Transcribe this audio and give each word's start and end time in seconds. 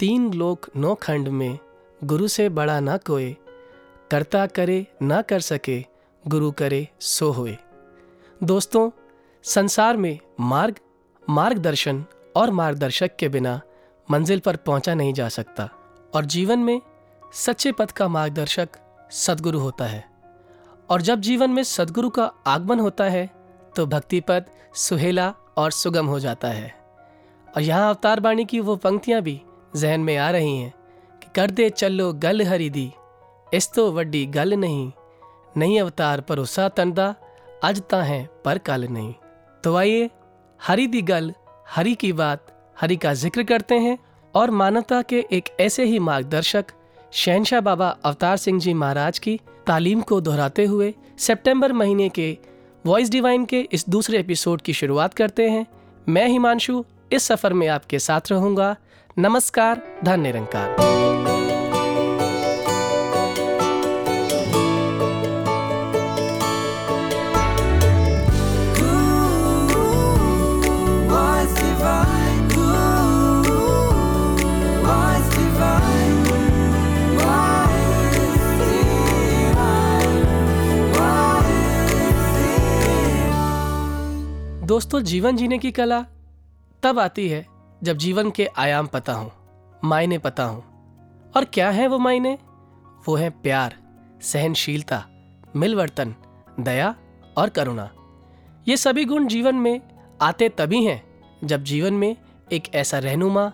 तीन 0.00 0.32
लोक 0.34 0.66
नौ 0.76 0.94
खंड 0.94 1.28
में 1.28 1.58
गुरु 2.04 2.28
से 2.28 2.48
बड़ा 2.48 2.78
ना 2.80 2.96
कोई 2.96 3.36
करता 4.10 4.46
करे 4.46 4.86
ना 5.02 5.20
कर 5.22 5.40
सके, 5.40 5.84
गुरु 6.24 6.50
करे 6.50 6.88
सो 7.00 7.30
होए। 7.30 7.56
दोस्तों, 8.42 8.90
संसार 9.44 9.96
में 9.96 10.18
मार्ग, 10.40 10.76
मार्गदर्शन 11.28 12.04
और 12.36 12.50
मार्गदर्शक 12.50 13.16
के 13.16 13.28
बिना 13.28 13.60
मंजिल 14.10 14.38
पर 14.38 14.56
पहुँचा 14.56 14.94
नहीं 14.94 15.12
जा 15.12 15.28
सकता 15.28 15.68
और 16.14 16.24
जीवन 16.24 16.58
में 16.58 16.80
सच्चे 17.34 17.72
पथ 17.72 17.90
का 17.90 18.08
मार्गदर्शक 18.08 18.68
सदगुरु 19.10 19.58
होता 19.58 19.84
है। 19.84 20.04
और 20.90 21.02
जब 21.02 21.20
जीवन 21.20 21.50
में 21.50 21.62
सदगुरु 21.64 22.10
का 22.10 22.32
आगमन 22.46 22.80
होता 22.80 23.04
है 23.04 23.28
तो 23.76 23.86
भक्ति 23.86 24.20
पद 24.20 24.46
सुहेला 24.74 25.34
और 25.56 25.70
सुगम 25.70 26.06
हो 26.06 26.20
जाता 26.20 26.48
है। 26.48 26.74
और 27.56 27.62
यहाँ 27.62 27.88
अवतार 27.88 28.20
बाणी 28.20 28.44
की 28.44 28.60
वो 28.60 28.76
पंक्तियाँ 28.76 29.22
भी 29.22 29.40
जहन 29.76 30.00
में 30.00 30.16
आ 30.16 30.30
रही 30.30 30.56
हैं 30.58 30.72
कि 31.22 31.28
कर 31.34 31.50
दे 31.50 31.68
चलो 31.70 32.12
गल 32.12 32.42
हरी 32.42 32.70
दी। 32.70 32.90
इस 33.52 33.72
तो 33.72 33.90
वड्डी 33.92 34.24
गल 34.26 34.54
नहीं। 34.54 34.90
नहीं 35.56 35.80
अवतार 35.80 36.24
भरोसा 36.28 36.68
तंदा 36.68 37.14
अज 37.64 37.82
ता 37.90 38.02
है 38.02 38.28
पर 38.44 38.58
कल 38.58 38.86
नहीं। 38.90 39.14
तो 39.64 39.74
आइए, 39.76 40.10
हरी 40.60 40.86
दी 40.86 41.02
गल, 41.02 41.32
हरी 41.68 41.94
की 41.94 42.12
बात, 42.12 42.46
हरी 42.80 42.96
का 42.96 43.14
ज़िक्र 43.14 43.42
करते 43.42 43.78
हैं 43.78 43.98
और 44.34 44.50
मानवता 44.50 45.00
के 45.02 45.24
एक 45.32 45.48
ऐसे 45.60 45.84
ही 45.84 45.98
मार्गदर्शक, 45.98 46.64
शहनशाह 47.12 47.60
बाबा 47.60 47.88
अवतार 48.04 48.36
सिंह 48.36 48.60
जी 48.60 48.74
महाराज 48.74 49.18
की 49.18 49.38
तालीम 49.66 50.00
को 50.00 50.20
दोहराते 50.20 50.64
हुए 50.64 50.94
सितंबर 51.18 51.72
महीने 51.72 52.08
के 52.08 52.36
वॉइस 52.86 53.10
डिवाइन 53.10 53.44
के 53.44 53.60
इस 53.72 53.88
दूसरे 53.88 54.18
एपिसोड 54.18 54.62
की 54.62 54.72
शुरुआत 54.72 55.14
करते 55.14 55.48
हैं। 55.50 55.66
मैं 56.08 56.26
हिमांशु, 56.28 56.84
इस 57.12 57.22
सफ़र 57.22 57.52
में 57.52 57.66
आपके 57.68 57.98
साथ 57.98 58.30
रहूँगा। 58.30 58.76
नमस्कार 59.20 59.80
धन 60.04 60.20
निरंकार 60.20 60.76
दोस्तों 84.66 85.00
जीवन 85.02 85.36
जीने 85.36 85.58
की 85.58 85.70
कला 85.72 86.04
तब 86.82 86.98
आती 86.98 87.28
है 87.28 87.46
जब 87.82 87.96
जीवन 87.96 88.30
के 88.30 88.46
आयाम 88.58 88.86
पता 88.86 89.12
हो, 89.12 89.32
मायने 89.84 90.18
पता 90.18 90.44
हो। 90.44 90.64
और 91.36 91.44
क्या 91.44 91.70
है 91.70 91.86
वो 91.86 91.98
मायने? 91.98 92.38
वो 93.08 93.14
है 93.16 93.30
प्यार, 93.30 93.76
सहनशीलता, 94.22 95.04
मिलवर्तन, 95.56 96.14
दया 96.60 96.94
और 97.36 97.48
करुणा। 97.48 97.90
ये 98.68 98.76
सभी 98.76 99.04
गुण 99.04 99.26
जीवन 99.26 99.54
में 99.54 99.80
आते 100.22 100.48
तभी 100.48 100.84
हैं 100.84 101.02
जब 101.44 101.64
जीवन 101.64 101.94
में 101.94 102.16
एक 102.52 102.74
ऐसा 102.74 102.98
रहनुमा, 102.98 103.52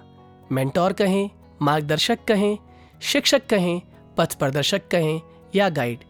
मेंटोर 0.53 0.93
कहें, 0.93 1.31
मार्गदर्शक 1.63 2.25
कहें, 2.25 2.59
शिक्षक 3.03 3.47
कहें, 3.47 3.81
पथ 4.17 4.35
प्रदर्शक 4.35 4.89
कहें 4.89 5.21
या 5.55 5.69
गाइड। 5.69 6.05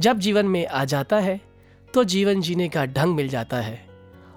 जब 0.00 0.18
जीवन 0.18 0.46
में 0.46 0.66
आ 0.66 0.84
जाता 0.84 1.16
है 1.16 1.40
तो 1.94 2.04
जीवन 2.04 2.40
जीने 2.40 2.68
का 2.68 2.84
ढंग 2.86 3.14
मिल 3.14 3.28
जाता 3.28 3.56
है 3.56 3.86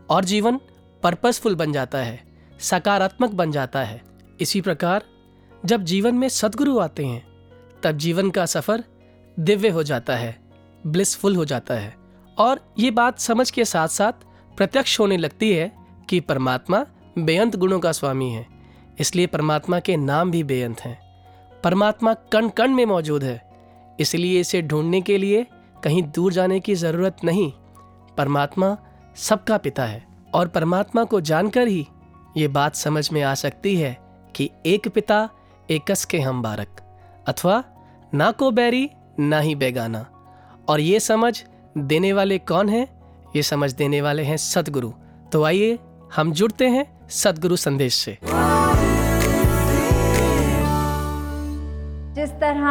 और 0.09 0.25
जीवन 0.25 0.59
पर्पसफुल 1.03 1.55
बन 1.55 1.71
जाता 1.71 1.97
है। 1.97 2.28
सकारात्मक 2.59 3.31
बन 3.31 3.51
जाता 3.51 3.83
है। 3.83 4.01
इसी 4.39 4.61
प्रकार, 4.61 5.03
जब 5.63 5.83
जीवन 5.83 6.15
में 6.15 6.27
सदगुरु 6.29 6.77
आते 6.79 7.05
हैं, 7.05 7.23
तब 7.83 7.97
जीवन 7.97 8.29
का 8.29 8.45
सफ़र 8.45 8.83
दिव्य 9.37 9.69
हो 9.69 9.83
जाता 9.83 10.15
है, 10.15 10.35
ब्लिसफुल 10.83 11.35
हो 11.35 11.45
जाता 11.45 11.73
है। 11.73 11.93
और 12.37 12.59
ये 12.79 12.91
बात 12.91 13.19
समझ 13.19 13.49
के 13.51 13.65
साथ 13.65 13.87
साथ 13.87 14.25
प्रत्यक्ष 14.57 14.99
होने 14.99 15.17
लगती 15.17 15.51
है 15.53 15.71
कि 16.09 16.19
परमात्मा 16.19 16.85
बेअंत 17.17 17.55
गुणों 17.55 17.79
का 17.79 17.91
स्वामी 17.91 18.29
है, 18.29 18.45
इसलिए 18.99 19.27
परमात्मा 19.27 19.79
के 19.79 19.97
नाम 19.97 20.31
भी 20.31 20.43
बेअंत 20.43 20.81
हैं। 20.81 20.97
परमात्मा 21.63 22.13
कण 22.33 22.49
कण 22.49 22.73
में 22.73 22.85
मौजूद 22.85 23.23
है, 23.23 23.41
इसलिए 23.99 24.39
इसे 24.39 24.61
ढूँढने 24.61 25.01
के 25.01 25.17
लिए 25.17 25.45
कहीं 25.83 26.03
दूर 26.05 26.33
जाने 26.33 26.59
की 26.59 26.75
ज़रूरत 26.75 27.23
नहीं। 27.23 27.51
परमात्मा 28.17 28.77
सबका 29.17 29.57
पिता 29.57 29.85
है, 29.85 30.03
और 30.33 30.47
परमात्मा 30.47 31.03
को 31.03 31.21
जानकर 31.21 31.67
ही 31.67 31.87
ये 32.37 32.47
बात 32.47 32.75
समझ 32.75 33.11
में 33.11 33.21
आ 33.23 33.33
सकती 33.33 33.75
है 33.75 33.97
कि 34.35 34.49
एक 34.65 34.87
पिता, 34.87 35.29
एकस 35.69 36.05
के 36.05 36.19
हम 36.19 36.41
बारक 36.41 36.99
अथवा 37.27 37.63
ना 38.13 38.31
को 38.31 38.51
बैरी 38.51 38.89
ना 39.19 39.39
ही 39.39 39.55
बेगाना। 39.55 40.05
और 40.67 40.79
ये 40.79 40.99
समझ 40.99 41.45
देने 41.77 42.13
वाले 42.13 42.37
कौन 42.37 42.69
हैं? 42.69 42.87
ये 43.35 43.43
समझ 43.43 43.73
देने 43.73 44.01
वाले 44.01 44.23
हैं 44.23 44.37
सतगुरु। 44.37 44.91
तो 45.31 45.43
आइए 45.43 45.79
हम 46.15 46.31
जुड़ते 46.31 46.67
हैं 46.67 47.09
सतगुरु 47.09 47.55
संदेश 47.55 47.93
से। 47.93 48.17
जिस 52.13 52.29
तरह 52.29 52.63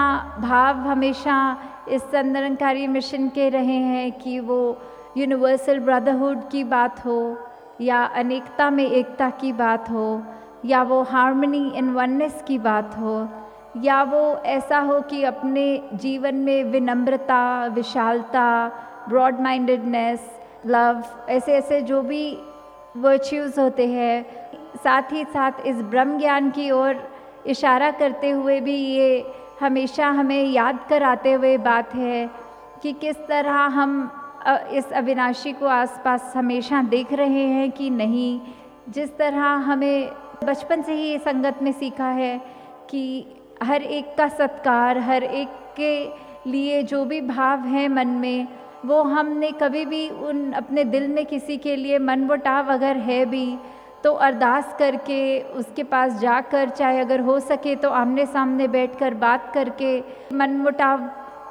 भाव 0.48 0.76
हमेशा 0.76 1.58
इस 1.88 2.02
संदर्भकारी 2.02 2.86
मिशन 2.86 3.28
के 3.28 3.48
रहे 3.48 3.76
हैं 3.76 4.12
कि 4.12 4.40
वो 4.40 4.82
यूनिवर्सल 5.16 5.78
ब्रदरहुड 5.78 6.50
की 6.50 6.64
बात 6.64 7.06
हो 7.06 7.38
या 7.80 8.02
अनेकता 8.16 8.70
में 8.70 8.86
एकता 8.86 9.28
की 9.30 9.52
बात 9.52 9.90
हो, 9.90 10.22
या 10.64 10.82
वो 10.82 11.02
हार्मनी 11.02 11.68
इन 11.70 11.90
वननेस 11.94 12.42
की 12.48 12.58
बात 12.58 12.96
हो, 12.98 13.28
या 13.76 14.02
वो 14.02 14.22
ऐसा 14.46 14.78
हो 14.78 15.00
कि 15.00 15.22
अपने 15.24 15.66
जीवन 15.94 16.34
में 16.34 16.64
विनम्रता, 16.64 17.66
विशालता 17.66 18.68
ब्रॉड 19.08 19.40
माइंडेडनेस 19.40 20.30
लव 20.66 21.02
ऐसे 21.28 21.52
ऐसे 21.52 21.80
जो 21.82 22.02
भी 22.02 22.38
वर्च्यूज़ 22.96 23.60
होते 23.60 23.86
हैं, 23.86 24.24
साथ 24.84 25.12
ही 25.12 25.24
साथ 25.24 25.66
इस 25.66 25.82
ब्रह्म 25.82 26.18
ज्ञान 26.18 26.50
की 26.50 26.70
ओर 26.70 27.08
इशारा 27.46 27.90
करते 27.90 28.30
हुए 28.30 28.60
भी 28.60 28.76
ये 28.76 29.24
हमेशा 29.60 30.08
हमें 30.08 30.44
याद 30.44 30.78
कराते 30.88 31.32
हुए 31.32 31.56
बात 31.58 31.94
है 31.94 32.28
कि 32.82 32.92
किस 32.92 33.16
तरह 33.28 33.52
हम 33.52 34.10
इस 34.72 34.92
अविनाशी 34.92 35.52
को 35.52 35.66
आसपास 35.66 36.32
हमेशा 36.36 36.82
देख 36.82 37.12
रहे 37.12 37.46
हैं 37.46 37.70
कि 37.70 37.88
नहीं, 37.90 38.40
जिस 38.88 39.16
तरह 39.18 39.44
हमें 39.66 40.10
बचपन 40.44 40.82
से 40.82 40.94
ही 40.94 41.18
संगत 41.18 41.62
में 41.62 41.72
सीखा 41.72 42.08
है 42.12 42.38
कि 42.90 43.26
हर 43.62 43.82
एक 43.82 44.14
का 44.18 44.28
सत्कार, 44.28 44.98
हर 44.98 45.24
एक 45.24 45.48
के 45.76 46.50
लिए 46.50 46.82
जो 46.82 47.04
भी 47.04 47.20
भाव 47.20 47.64
है 47.66 47.88
मन 47.88 48.08
में, 48.08 48.46
वो 48.86 49.02
हमने 49.02 49.50
कभी 49.52 49.84
भी 49.84 50.08
उन 50.08 50.52
अपने 50.52 50.84
दिल 50.84 51.08
में 51.08 51.24
किसी 51.26 51.56
के 51.56 51.76
लिए 51.76 51.98
मन 51.98 52.20
मुटाव 52.20 52.72
अगर 52.72 52.96
है 52.98 53.24
भी 53.26 53.58
तो 54.04 54.12
अरदास 54.12 54.74
करके 54.78 55.40
उसके 55.52 55.82
पास 55.82 56.18
जाकर, 56.20 56.68
चाहे 56.68 57.00
अगर 57.00 57.20
हो 57.20 57.38
सके 57.40 57.74
तो 57.76 57.90
आमने 57.90 58.26
सामने 58.26 58.68
बैठकर 58.68 59.14
बात 59.14 59.50
करके 59.54 59.98
मन 60.32 60.56
मुटाव 60.56 61.10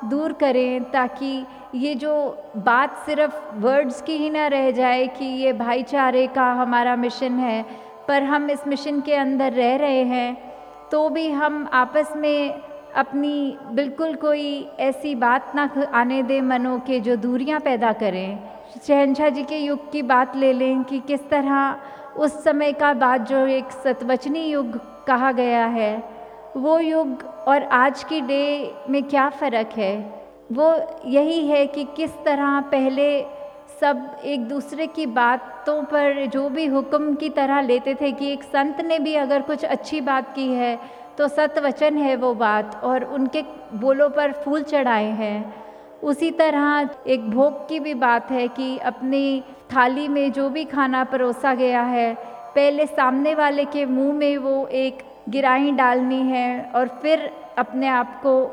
दूर 0.09 0.33
करें, 0.33 0.83
ताकि 0.83 1.45
ये 1.75 1.93
जो 1.95 2.13
बात 2.57 2.97
सिर्फ़ 3.05 3.55
वर्ड्स 3.55 4.01
की 4.01 4.17
ही 4.17 4.29
ना 4.29 4.47
रह 4.47 4.69
जाए 4.71 5.05
कि 5.07 5.25
ये 5.25 5.53
भाईचारे 5.53 6.25
का 6.27 6.45
हमारा 6.53 6.95
मिशन 6.95 7.39
है, 7.39 7.63
पर 8.07 8.23
हम 8.23 8.49
इस 8.49 8.67
मिशन 8.67 9.01
के 9.01 9.15
अंदर 9.15 9.53
रह 9.53 9.75
रहे 9.75 10.03
हैं 10.03 10.37
तो 10.91 11.07
भी 11.09 11.29
हम 11.31 11.67
आपस 11.73 12.13
में 12.15 12.61
अपनी 12.95 13.57
बिल्कुल 13.71 14.13
कोई 14.15 14.67
ऐसी 14.79 15.13
बात 15.15 15.51
ना 15.55 15.69
आने 15.93 16.21
दे 16.23 16.39
मनों 16.41 16.79
के 16.79 16.99
जो 16.99 17.15
दूरियाँ 17.15 17.59
पैदा 17.59 17.91
करें। 17.93 18.39
शहनशाह 18.87 19.29
जी 19.29 19.43
के 19.43 19.57
युग 19.57 19.91
की 19.91 20.01
बात 20.03 20.35
ले 20.35 20.51
लें 20.53 20.83
कि 20.83 20.99
किस 20.99 21.29
तरह 21.29 22.19
उस 22.19 22.43
समय 22.43 22.73
का 22.73 22.93
बात 22.95 23.27
जो 23.29 23.45
एक 23.47 23.71
सतवचनी 23.83 24.45
युग 24.45 24.79
कहा 25.05 25.31
गया 25.31 25.65
है, 25.65 26.03
वो 26.57 26.79
युग 26.79 27.23
और 27.47 27.63
आज 27.63 28.03
की 28.03 28.21
डे 28.21 28.73
में 28.89 29.03
क्या 29.03 29.29
फ़र्क 29.29 29.77
है? 29.77 29.95
वो 30.51 30.75
यही 31.05 31.47
है 31.47 31.65
कि 31.67 31.83
किस 31.95 32.11
तरह 32.25 32.59
पहले 32.61 33.09
सब 33.81 34.21
एक 34.25 34.47
दूसरे 34.47 34.87
की 34.87 35.05
बातों 35.05 35.81
पर 35.83 36.25
जो 36.25 36.47
भी 36.49 36.65
हुक्म 36.65 37.15
की 37.15 37.29
तरह 37.29 37.61
लेते 37.61 37.95
थे 37.95 38.11
कि 38.11 38.31
एक 38.33 38.43
संत 38.43 38.81
ने 38.81 38.99
भी 38.99 39.15
अगर 39.15 39.41
कुछ 39.41 39.65
अच्छी 39.65 40.01
बात 40.01 40.33
की 40.35 40.47
है 40.47 40.77
तो 41.17 41.27
सतवचन 41.27 41.97
है 41.97 42.15
वो 42.15 42.33
बात 42.33 42.81
और 42.83 43.03
उनके 43.03 43.41
बोलों 43.73 44.09
पर 44.09 44.31
फूल 44.31 44.63
चढ़ाए 44.63 45.09
हैं। 45.11 45.53
उसी 46.03 46.29
तरह 46.31 46.89
एक 47.07 47.29
भोग 47.31 47.67
की 47.69 47.79
भी 47.79 47.93
बात 47.93 48.31
है 48.31 48.47
कि 48.47 48.77
अपनी 48.77 49.43
थाली 49.73 50.07
में 50.07 50.31
जो 50.31 50.49
भी 50.49 50.65
खाना 50.65 51.03
परोसा 51.03 51.53
गया 51.53 51.81
है, 51.81 52.13
पहले 52.55 52.85
सामने 52.85 53.33
वाले 53.35 53.65
के 53.65 53.85
मुँह 53.85 54.13
में 54.13 54.37
वो 54.37 54.65
एक 54.67 55.03
गिराई 55.29 55.71
डालनी 55.71 56.21
है 56.21 56.71
और 56.75 56.87
फिर 57.01 57.29
अपने 57.57 57.87
आप 57.87 58.19
को 58.23 58.45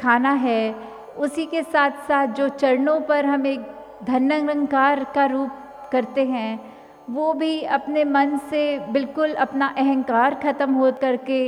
खाना 0.00 0.32
है। 0.32 0.89
उसी 1.18 1.46
के 1.46 1.62
साथ 1.62 1.90
साथ 2.08 2.26
जो 2.26 2.48
चरणों 2.48 3.00
पर 3.00 3.26
हम 3.26 3.46
एक 3.46 3.60
धन्यंकार 4.04 5.04
का 5.04 5.24
रूप 5.26 5.50
करते 5.92 6.24
हैं, 6.24 6.60
वो 7.10 7.32
भी 7.34 7.60
अपने 7.62 8.04
मन 8.04 8.38
से 8.50 8.78
बिल्कुल 8.92 9.34
अपना 9.34 9.66
अहंकार 9.78 10.34
ख़त्म 10.34 10.74
हो 10.74 10.90
करके 10.92 11.40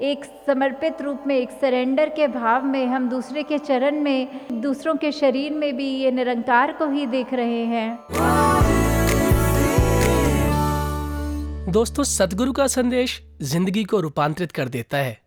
एक 0.00 0.24
समर्पित 0.46 1.00
रूप 1.02 1.22
में, 1.26 1.36
एक 1.36 1.50
सरेंडर 1.50 2.08
के 2.08 2.28
भाव 2.28 2.64
में 2.64 2.86
हम 2.86 3.08
दूसरे 3.08 3.42
के 3.42 3.58
चरण 3.58 4.00
में, 4.00 4.28
दूसरों 4.52 4.94
के 4.94 5.12
शरीर 5.12 5.52
में 5.52 5.76
भी 5.76 5.88
ये 5.88 6.10
निरंकार 6.10 6.72
को 6.72 6.90
ही 6.90 7.06
देख 7.06 7.34
रहे 7.34 7.64
हैं। 7.64 7.98
दोस्तों, 11.72 12.04
सदगुरु 12.04 12.52
का 12.52 12.66
संदेश 12.66 13.20
ज़िंदगी 13.42 13.84
को 13.84 14.00
रूपांतरित 14.00 14.52
कर 14.52 14.68
देता 14.68 14.98
है। 14.98 15.18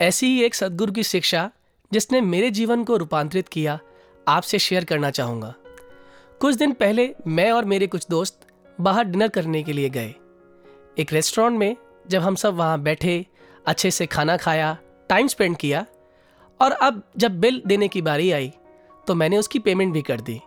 ऐसी 0.00 0.26
ही 0.26 0.42
एक 0.42 0.54
सदगुरु 0.54 0.92
की 0.92 1.02
शिक्षा 1.02 1.50
जिसने 1.92 2.20
मेरे 2.20 2.50
जीवन 2.50 2.84
को 2.84 2.96
रूपांतरित 2.96 3.48
किया, 3.48 3.78
आपसे 4.26 4.58
शेयर 4.58 4.84
करना 4.84 5.10
चाहूँगा। 5.10 5.54
कुछ 6.40 6.54
दिन 6.54 6.72
पहले 6.72 7.08
मैं 7.26 7.50
और 7.52 7.64
मेरे 7.64 7.86
कुछ 7.86 8.06
दोस्त 8.10 8.46
बाहर 8.78 9.04
डिनर 9.04 9.28
करने 9.28 9.62
के 9.62 9.72
लिए 9.72 9.88
गए। 9.90 10.14
एक 10.96 11.12
रेस्टोरेंट 11.12 11.58
में 11.58 11.76
जब 12.06 12.22
हम 12.22 12.34
सब 12.34 12.54
वहाँ 12.54 12.80
बैठे, 12.80 13.24
अच्छे 13.66 13.90
से 13.90 14.06
खाना 14.06 14.36
खाया, 14.36 14.76
टाइम 15.10 15.26
स्पेंड 15.28 15.56
किया, 15.56 15.84
और 16.60 16.72
अब 16.72 17.02
जब 17.16 17.40
बिल 17.40 17.62
देने 17.66 17.88
की 17.88 18.02
बारी 18.02 18.30
आई 18.32 18.52
तो 19.06 19.14
मैंने 19.14 19.38
उसकी 19.38 19.58
पेमेंट 19.58 19.92
भी 19.92 20.02
कर 20.02 20.20
दी। 20.20 20.40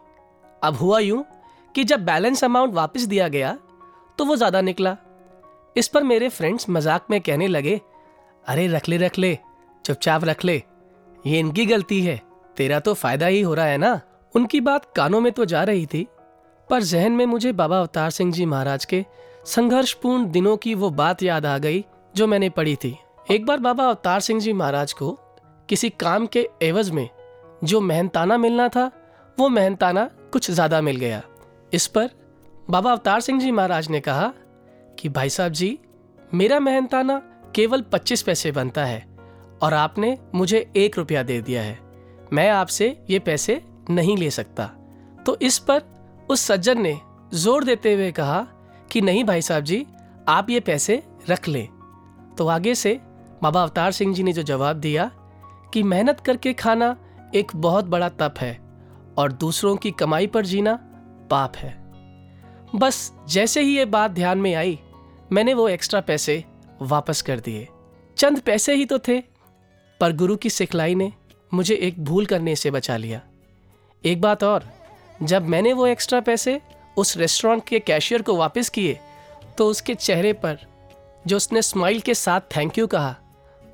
अब 0.62 0.76
हुआ 0.76 1.00
यूँ 1.00 1.24
कि 1.76 1.84
जब 1.84 2.06
बैलेंस 2.06 2.44
अमाउंट 2.44 2.74
वापस 2.74 3.02
दिया 3.04 3.28
गया 3.28 3.58
तो 4.18 4.26
वो 4.26 4.36
ज़्यादा 4.36 4.62
निकला। 4.62 4.98
इस 5.76 5.88
पर 5.88 6.04
मेरे 6.04 6.30
फ्रेंड्स 6.30 6.70
मज़ाक 6.70 7.06
में 7.10 7.20
कहने 7.22 7.48
लगे, 7.48 7.80
अरे 8.46 8.68
रख 8.68 8.90
ले 8.90 8.98
रख 8.98 9.18
ले, 9.20 9.38
चुपचाप 9.86 10.24
रख 10.26 10.46
ले। 10.46 10.62
ये 11.28 11.40
इनकी 11.40 11.66
गलती 11.66 12.02
है। 12.02 12.22
तेरा 12.58 12.80
तो 12.80 12.94
फ़ायदा 12.94 13.26
ही 13.26 13.42
हो 13.42 13.54
रहा 13.54 13.66
है 13.66 13.78
ना। 13.78 14.00
उनकी 14.36 14.62
बात 14.62 14.86
कानों 14.96 15.22
में 15.22 15.32
तो 15.32 15.46
जा 15.46 15.64
रही 15.64 15.86
थी। 15.86 16.08
पर 16.70 16.84
जहन 16.84 17.12
में 17.12 17.26
मुझे 17.26 17.52
बाबा 17.52 17.80
अवतार 17.80 18.10
सिंह 18.10 18.32
जी 18.32 18.46
महाराज 18.46 18.86
के 18.86 19.06
संघर्षपूर्ण 19.46 20.30
दिनों 20.32 20.58
की 20.58 20.76
वो 20.76 20.90
बात 20.90 21.24
याद 21.24 21.46
आ 21.46 21.58
गई, 21.58 21.84
जो 22.16 22.28
मैंने 22.28 22.50
पढ़ी 22.50 22.76
थी। 22.76 22.98
एक 23.32 23.46
बार 23.46 23.58
बाबा 23.58 23.88
अवतार 23.88 24.20
सिंह 24.20 24.40
जी 24.40 24.54
महाराज 24.54 24.94
को 24.94 25.12
किसी 25.70 25.90
काम 25.90 26.26
के 26.26 26.48
एवज 26.62 26.90
में 26.90 27.10
जो 27.64 27.82
मेहनताना 27.82 28.38
मिलना 28.38 28.68
था, 28.68 28.92
वो 29.38 29.50
मेहनताना 29.50 30.10
कुछ 30.34 30.52
ज़्यादा 30.52 30.82
मिल 30.82 30.96
गया। 30.96 31.22
इस 31.74 31.88
पर 31.88 32.10
बाबा 32.70 32.92
अवतार 32.92 33.20
सिंह 33.22 33.40
जी 33.40 33.52
महाराज 33.52 33.90
ने 33.90 34.00
कहा 34.00 34.32
कि 35.00 35.10
भाई 35.10 35.30
साहब 35.30 35.52
जी, 35.52 35.78
मेरा 36.34 36.60
मेहनताना 36.60 37.22
केवल 37.56 37.82
25 37.82 38.22
पैसे 38.22 38.52
बनता 38.52 38.86
है। 38.86 39.11
और 39.62 39.74
आपने 39.74 40.18
मुझे 40.36 40.72
एक 40.76 40.98
रुपया 40.98 41.24
दे 41.24 41.42
दिया 41.42 41.62
है। 41.62 41.80
मैं 42.34 42.50
आपसे 42.50 42.88
ये 43.10 43.20
पैसे 43.20 43.62
नहीं 43.90 44.18
ले 44.18 44.30
सकता। 44.30 44.66
तो 45.26 45.38
इस 45.42 45.58
पर 45.60 45.82
उस 46.30 46.42
सज्जन 46.42 46.82
ने 46.82 46.98
ज़ोर 47.34 47.64
देते 47.64 47.94
हुए 47.94 48.12
कहा 48.12 48.42
कि 48.92 49.02
नहीं 49.02 49.24
भाई 49.24 49.42
साहब 49.42 49.64
जी, 49.64 49.86
आप 50.30 50.50
ये 50.50 50.60
पैसे 50.60 51.02
रख 51.30 51.48
लें। 51.48 51.68
तो 52.38 52.48
आगे 52.48 52.76
से 52.76 53.00
बाबा 53.44 53.62
अवतार 53.62 53.92
सिंह 53.92 54.14
जी 54.16 54.24
ने 54.24 54.34
जो 54.34 54.44
जवाब 54.44 54.76
दिया 54.76 55.10
कि 55.74 55.84
मेहनत 55.84 56.20
करके 56.20 56.54
खाना 56.54 56.96
एक 57.36 57.52
बहुत 57.56 57.86
बड़ा 57.86 58.10
तप 58.12 58.36
है 58.40 58.54
और 59.18 59.32
दूसरों 59.32 59.76
की 59.76 59.92
कमाई 59.92 60.28
पर 60.28 60.46
जीना 60.46 60.74
पाप 61.32 61.56
है। 61.56 61.74
बस 62.76 63.12
जैसे 63.30 63.62
ही 63.62 63.78
ये 63.78 63.86
बात 63.86 64.12
ध्यान 64.12 64.38
में 64.38 64.54
आई, 64.56 64.80
मैंने 65.32 65.54
वो 65.54 65.68
एक्स्ट्रा 65.70 66.02
पैसे 66.02 66.44
वापस 66.82 67.22
कर 67.22 67.40
दिए। 67.40 67.68
चंद 68.18 68.40
पैसे 68.40 68.74
ही 68.76 68.86
तो 68.86 69.00
थे। 69.00 69.22
पर 70.02 70.14
गुरु 70.14 70.36
की 70.36 70.50
सिखलाई 70.50 70.96
ने 70.96 71.12
मुझे 71.54 71.76
एक 71.76 72.04
भूल 72.04 72.26
करने 72.26 72.56
से 72.56 72.72
बचा 72.72 72.98
लिया। 72.98 73.22
एक 74.04 74.22
बात 74.22 74.44
और, 74.44 74.64
जब 75.24 75.48
मैंने 75.48 75.74
वो 75.74 75.88
एक्स्ट्रा 75.88 76.20
पैसे 76.20 76.60
उस 76.98 77.16
रेस्टोरेंट 77.18 77.64
के 77.68 77.80
कैशियर 77.80 78.22
को 78.22 78.36
वापस 78.36 78.70
किए 78.70 79.00
तो 79.58 79.68
उसके 79.68 79.96
चेहरे 79.96 80.32
पर, 80.34 80.58
जो 81.28 81.38
उसने 81.38 81.62
स्माइल 81.62 82.00
के 82.00 82.14
साथ 82.14 82.42
थैंक 82.56 82.78
यू 82.78 82.88
कहा, 82.88 83.16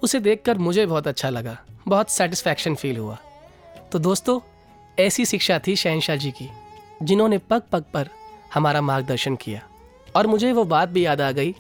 उसे 0.03 0.19
देखकर 0.19 0.57
मुझे 0.57 0.85
बहुत 0.85 1.07
अच्छा 1.07 1.29
लगा, 1.29 1.57
बहुत 1.87 2.09
सेटिस्फैक्शन 2.09 2.75
फील 2.75 2.97
हुआ। 2.97 3.17
तो 3.91 3.99
दोस्तों, 3.99 4.39
ऐसी 4.99 5.25
शिक्षा 5.25 5.59
थी 5.59 5.75
शहनशाह 5.75 6.15
जी 6.15 6.31
की, 6.31 6.49
जिन्होंने 7.03 7.37
पग 7.37 7.61
पग 7.71 7.83
पर 7.93 8.09
हमारा 8.53 8.81
मार्गदर्शन 8.81 9.35
किया। 9.35 9.61
और 10.15 10.27
मुझे 10.27 10.51
वो 10.51 10.63
बात 10.65 10.89
भी 10.89 11.05
याद 11.05 11.21
आ 11.21 11.31
गई 11.31 11.55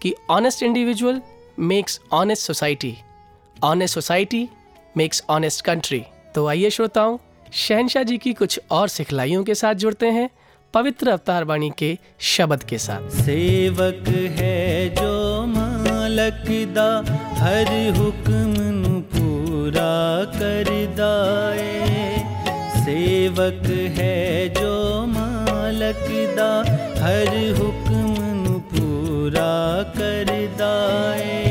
कि 0.00 0.14
honest 0.30 0.62
individual 0.62 1.20
makes 1.58 2.00
honest 2.12 2.46
society 2.46 2.96
honest 3.64 3.94
society 3.94 4.48
makes 4.96 5.22
honest 5.30 5.64
country 5.64 6.02
तो 6.34 6.46
आइए 6.46 6.70
श्रोताओं, 6.70 7.16
शहनशाह 7.52 8.02
जी 8.02 8.18
की 8.18 8.32
कुछ 8.32 8.60
और 8.70 8.88
सिखलाइयों 8.88 9.44
के 9.44 9.54
साथ 9.54 9.74
जुड़ते 9.74 10.06
हैं, 10.06 10.28
पवित्र 10.74 11.10
अवतार 11.10 11.44
वाणी 11.44 11.70
के 11.78 11.96
शब्द 12.26 12.62
के 12.62 12.78
साथ। 12.78 13.08
सेवक 13.16 14.08
है 14.38 14.88
जो 14.94 15.46
मालक 15.46 16.44
दा, 16.74 16.88
हर 17.38 17.72
हुक्म 17.96 19.00
पूरा 19.12 19.94
कर 20.36 20.70
दाए। 20.96 21.72
सेवक 22.84 23.66
है 23.96 24.48
जो 24.54 25.06
मालक 25.06 26.06
दा, 26.36 26.52
हर 27.00 27.34
हुक्म 27.58 28.58
पूरा 28.70 29.52
कर 29.96 30.34
दाए। 30.58 31.45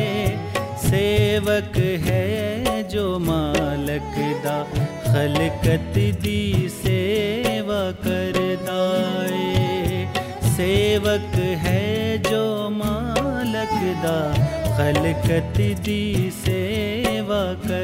सेवक 0.95 1.77
है 2.03 2.83
जो 2.89 3.19
मालक 3.19 4.13
दा, 4.43 4.53
खलकत 5.05 5.97
दी 6.23 6.69
सेवा 6.69 7.79
करदा 8.05 8.53
दाए 8.67 10.05
सेवक 10.55 11.35
है 11.65 12.17
जो 12.17 12.69
मालक 12.69 13.75
दा, 14.05 14.15
खलकत 14.77 15.59
दी 15.83 16.31
सेवा 16.39 17.43
कर 17.67 17.74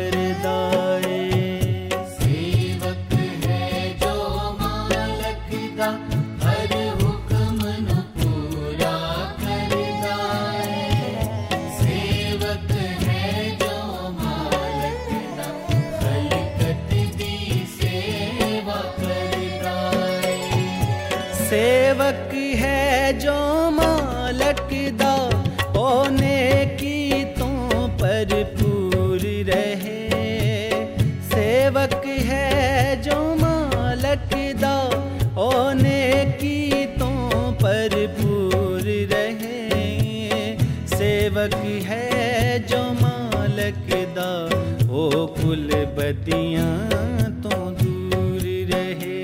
गतियाँ 46.12 47.32
तो 47.44 47.58
दूर 47.72 48.42
रहे। 48.72 49.20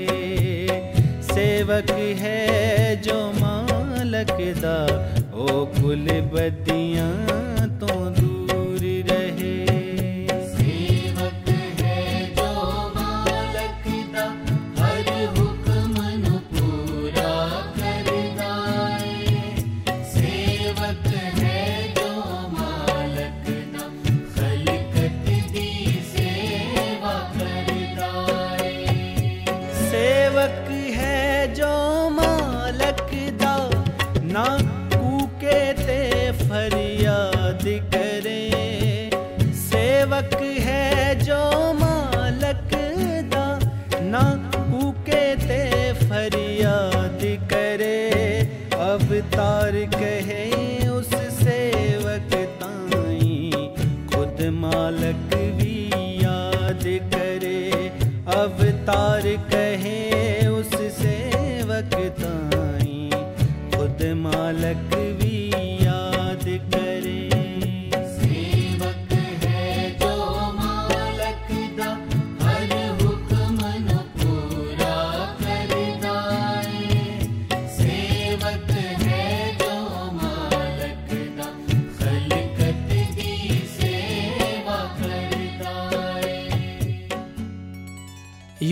सेवक 1.22 1.90
है 2.20 2.96
जो 3.02 3.16
मालक 3.32 4.36
दा। 4.58 4.78
ओ 5.34 5.64
कुल 5.74 6.06
बदियाँ 6.32 7.27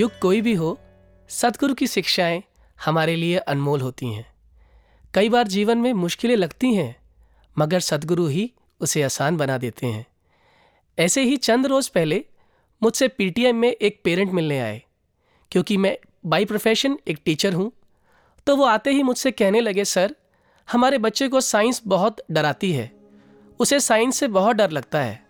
युग 0.07 0.19
कोई 0.21 0.41
भी 0.41 0.53
हो, 0.55 0.79
सतगुरु 1.31 1.75
की 1.75 1.87
शिक्षाएँ 1.87 2.43
हमारे 2.79 3.15
लिए 3.17 3.37
अनमोल 3.45 3.81
होती 3.81 4.07
हैं। 4.07 4.27
कई 5.15 5.29
बार 5.29 5.47
जीवन 5.49 5.79
में 5.79 5.93
मुश्किलें 5.93 6.35
लगती 6.37 6.73
हैं, 6.75 6.95
मगर 7.57 7.81
सतगुरु 7.81 8.27
ही 8.27 8.51
उसे 8.81 9.03
आसान 9.03 9.37
बना 9.37 9.57
देते 9.59 9.87
हैं। 9.87 10.07
ऐसे 10.99 11.23
ही 11.23 11.37
चंद 11.39 11.67
रोज 11.67 11.89
पहले 11.89 12.25
मुझसे 12.83 13.09
पीटीएम 13.09 13.57
में 13.57 13.69
एक 13.71 14.01
पेरेंट 14.05 14.33
मिलने 14.33 14.61
आए, 14.61 14.81
क्योंकि 15.53 15.77
मैं 15.77 15.97
बाई 16.27 16.45
प्रोफेशन 16.45 16.99
एक 17.09 17.21
टीचर 17.25 17.55
हूँ 17.55 17.71
तो 18.47 18.57
वो 18.57 18.65
आते 18.67 18.91
ही 18.91 19.03
मुझसे 19.03 19.31
कहने 19.33 19.61
लगे, 19.61 19.85
सर, 19.87 20.15
हमारे 20.69 20.99
बच्चे 21.01 21.29
को 21.29 21.41
साइंस 21.43 21.83
बहुत 21.87 22.25
डराती 22.31 22.73
है, 22.73 22.91
उसे 23.61 23.81
साइंस 23.81 24.19
से 24.19 24.29
बहुत 24.31 24.57
डर 24.57 24.71
लगता 24.71 25.01
है। 25.01 25.21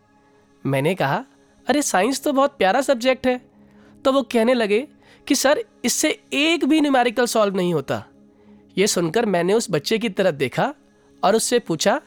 मैंने 0.65 0.95
कहा, 0.95 1.25
अरे 1.67 1.83
साइंस 1.85 2.23
तो 2.23 2.33
बहुत 2.35 2.59
प्यारा 2.59 2.81
सब्जेक्ट 2.83 3.27
है 3.27 3.41
तो 4.07 4.13
वो 4.13 4.23
कहने 4.23 4.55
लगे 4.55 4.89
कि, 5.27 5.35
सर, 5.35 5.65
इससे 5.85 6.23
एक 6.33 6.65
भी 6.65 6.81
न्यूमेरिकल 6.81 7.27
सॉल्व 7.27 7.57
नहीं 7.57 7.75
होता। 7.75 8.05
ये 8.79 8.87
सुनकर 8.87 9.27
मैंने 9.27 9.53
उस 9.53 9.67
बच्चे 9.71 9.99
की 9.99 10.09
तरफ़ 10.09 10.35
देखा 10.35 10.75
और 11.25 11.37
उससे 11.37 11.59
पूछा 11.59 12.01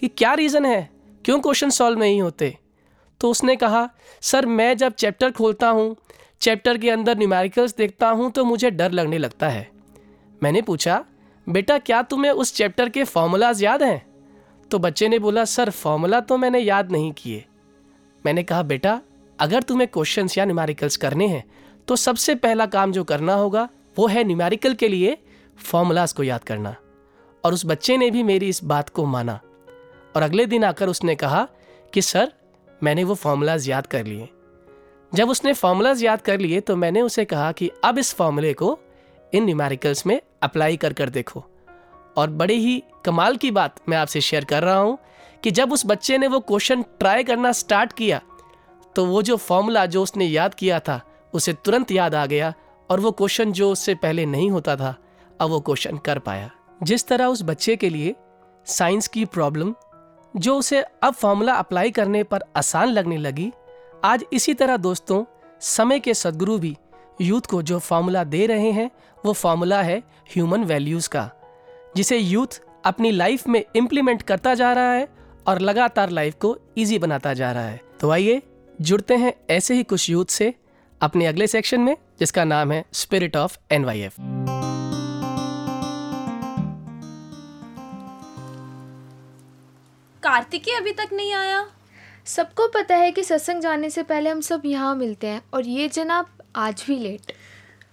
कि, 0.00 0.08
क्या 0.08 0.34
रीज़न 0.34 0.66
है? 0.66 0.90
क्यों 1.24 1.40
क्वेश्चन 1.40 1.70
सॉल्व 1.70 1.98
नहीं 1.98 2.22
होते? 2.22 2.58
तो 3.20 3.30
उसने 3.30 3.56
कहा, 3.56 3.90
सर, 4.20 4.46
मैं 4.46 4.76
जब 4.76 4.92
चैप्टर 4.92 5.30
खोलता 5.30 5.68
हूँ 5.68 5.96
चैप्टर 6.40 6.78
के 6.78 6.90
अंदर 6.90 7.18
न्यूमेरिकल्स 7.18 7.76
देखता 7.76 8.08
हूँ 8.08 8.30
तो 8.30 8.44
मुझे 8.44 8.70
डर 8.70 8.92
लगने 8.92 9.18
लगता 9.18 9.48
है। 9.48 9.70
मैंने 10.42 10.62
पूछा, 10.62 11.04
बेटा, 11.48 11.78
क्या 11.78 12.02
तुम्हें 12.02 12.32
उस 12.32 12.54
चैप्टर 12.54 12.88
के 12.88 13.04
फॉर्मूलाज 13.04 13.64
याद 13.64 13.82
हैं? 13.82 14.06
तो 14.70 14.78
बच्चे 14.78 15.08
ने 15.08 15.18
बोला, 15.18 15.44
सर 15.44 15.70
फॉर्मूला 15.70 16.20
तो 16.20 16.36
मैंने 16.36 16.58
याद 16.58 16.92
नहीं 16.92 17.12
किए। 17.12 17.44
मैंने 18.26 18.42
कहा, 18.42 18.62
बेटा 18.62 19.00
अगर 19.40 19.62
तुम्हें 19.62 19.88
क्वेश्चंस 19.88 20.38
या 20.38 20.44
न्यूमेरिकल्स 20.44 20.96
करने 20.96 21.26
हैं 21.26 21.44
तो 21.88 21.96
सबसे 21.96 22.34
पहला 22.34 22.66
काम 22.66 22.92
जो 22.92 23.04
करना 23.04 23.34
होगा, 23.34 23.68
वो 23.98 24.06
है 24.06 24.24
न्यूमेरिकल 24.24 24.74
के 24.74 24.88
लिए 24.88 25.18
फॉर्मूलाज 25.64 26.12
को 26.12 26.22
याद 26.22 26.44
करना। 26.44 26.76
और 27.44 27.54
उस 27.54 27.66
बच्चे 27.66 27.96
ने 27.96 28.10
भी 28.10 28.22
मेरी 28.22 28.48
इस 28.48 28.64
बात 28.64 28.88
को 28.88 29.04
माना। 29.04 29.40
और 30.16 30.22
अगले 30.22 30.46
दिन 30.46 30.64
आकर 30.64 30.88
उसने 30.88 31.14
कहा 31.14 31.48
कि, 31.94 32.02
सर, 32.02 32.32
मैंने 32.82 33.04
वो 33.04 33.14
फॉर्मूलाज 33.14 33.68
याद 33.68 33.86
कर 33.86 34.04
लिए। 34.04 34.28
जब 35.14 35.30
उसने 35.30 35.52
फॉर्मूलाज 35.52 36.04
याद 36.04 36.22
कर 36.22 36.38
लिए 36.38 36.60
तो 36.60 36.76
मैंने 36.76 37.02
उसे 37.02 37.24
कहा 37.24 37.52
कि, 37.52 37.70
अब 37.84 37.98
इस 37.98 38.14
फॉर्मूले 38.14 38.52
को 38.52 38.78
इन 39.34 39.44
न्यूमेरिकल्स 39.44 40.06
में 40.06 40.20
अप्लाई 40.42 40.76
कर 40.76 40.92
कर 40.92 41.08
देखो। 41.08 41.44
और 42.16 42.30
बड़े 42.30 42.54
ही 42.54 42.82
कमाल 43.04 43.36
की 43.36 43.50
बात 43.50 43.76
मैं 43.88 43.96
आपसे 43.96 44.20
शेयर 44.20 44.44
कर 44.44 44.62
रहा 44.62 44.78
हूँ 44.78 44.98
कि 45.42 45.50
जब 45.50 45.72
उस 45.72 45.86
बच्चे 45.86 46.18
ने 46.18 46.26
वो 46.26 46.40
क्वेश्चन 46.40 46.82
ट्राई 46.82 47.24
करना 47.24 47.52
स्टार्ट 47.52 47.92
किया 47.92 48.20
तो 48.98 49.04
वो 49.06 49.20
जो 49.22 49.36
फॉर्मूला 49.36 49.84
जो 49.86 50.02
उसने 50.02 50.24
याद 50.24 50.54
किया 50.54 50.78
था, 50.80 51.00
उसे 51.34 51.52
तुरंत 51.52 51.90
याद 51.90 52.14
आ 52.14 52.24
गया 52.26 52.52
और 52.90 53.00
वो 53.00 53.10
क्वेश्चन 53.10 53.52
जो 53.52 53.70
उससे 53.72 53.94
पहले 53.94 54.24
नहीं 54.26 54.50
होता 54.50 54.74
था, 54.76 54.94
अब 55.40 55.50
वो 55.50 55.60
क्वेश्चन 55.60 55.96
कर 55.96 56.18
पाया। 56.18 56.50
जिस 56.82 57.06
तरह 57.06 57.26
उस 57.26 57.42
बच्चे 57.42 57.76
के 57.76 57.90
लिए 57.90 58.14
साइंस 58.66 59.08
की 59.08 59.24
प्रॉब्लम 59.24 59.74
जो 60.36 60.56
उसे 60.56 60.82
अब 61.02 61.14
फॉर्मूला 61.14 61.54
अप्लाई 61.54 61.90
करने 61.90 62.22
पर 62.22 62.44
आसान 62.56 62.88
लगने 62.88 63.16
लगी, 63.16 63.52
आज 64.04 64.24
इसी 64.32 64.54
तरह 64.54 64.76
दोस्तों, 64.76 65.24
समय 65.60 66.00
के 66.00 66.14
सदगुरु 66.14 66.58
भी 66.58 66.76
यूथ 67.20 67.40
को 67.40 67.62
जो 67.62 67.78
फॉर्मूला 67.78 68.24
दे 68.24 68.44
रहे 68.46 68.70
हैं, 68.70 68.90
वो 69.26 69.32
फॉर्मूला 69.32 69.82
है 69.82 70.02
ह्यूमन 70.34 70.64
वैल्यूज़ 70.64 71.08
का, 71.08 71.30
जिसे 71.96 72.18
यूथ 72.18 72.60
अपनी 72.84 73.10
लाइफ 73.10 73.48
में 73.48 73.64
इम्प्लीमेंट 73.76 74.22
करता 74.22 74.54
जा 74.54 74.72
रहा 74.72 74.92
है 74.92 75.08
और 75.46 75.60
लगातार 75.60 76.10
लाइफ 76.10 76.34
को 76.34 76.56
इजी 76.76 76.98
बनाता 76.98 77.34
जा 77.34 77.52
रहा 77.52 77.62
है। 77.62 77.80
तो 78.00 78.10
आइए 78.10 78.42
जुड़ते 78.80 79.16
हैं 79.16 79.34
ऐसे 79.50 79.74
ही 79.74 79.82
कुछ 79.82 80.10
यूथ 80.10 80.26
से 80.26 80.54
अपने 81.00 81.26
अगले 81.26 81.46
सेक्शन 81.46 81.80
में 81.80 81.96
जिसका 82.20 82.44
नाम 82.44 82.72
है 82.72 82.84
स्पिरिट 82.92 83.36
ऑफ़ 83.36 83.58
एन 83.70 83.84
कार्तिकी 90.22 90.70
अभी 90.70 90.92
तक 90.92 91.08
नहीं 91.12 91.32
आया? 91.32 91.66
सबको 92.26 92.68
पता 92.68 92.96
है 92.96 93.12
कि 93.12 93.22
सत्संग 93.24 93.60
जाने 93.60 93.90
से 93.90 94.02
पहले 94.02 94.30
हम 94.30 94.40
सब 94.40 94.62
यहाँ 94.64 94.94
मिलते 94.96 95.26
हैं 95.26 95.42
और 95.54 95.66
ये 95.66 95.88
जनाब 95.88 96.26
आज 96.56 96.84
भी 96.86 96.98
लेट 96.98 97.32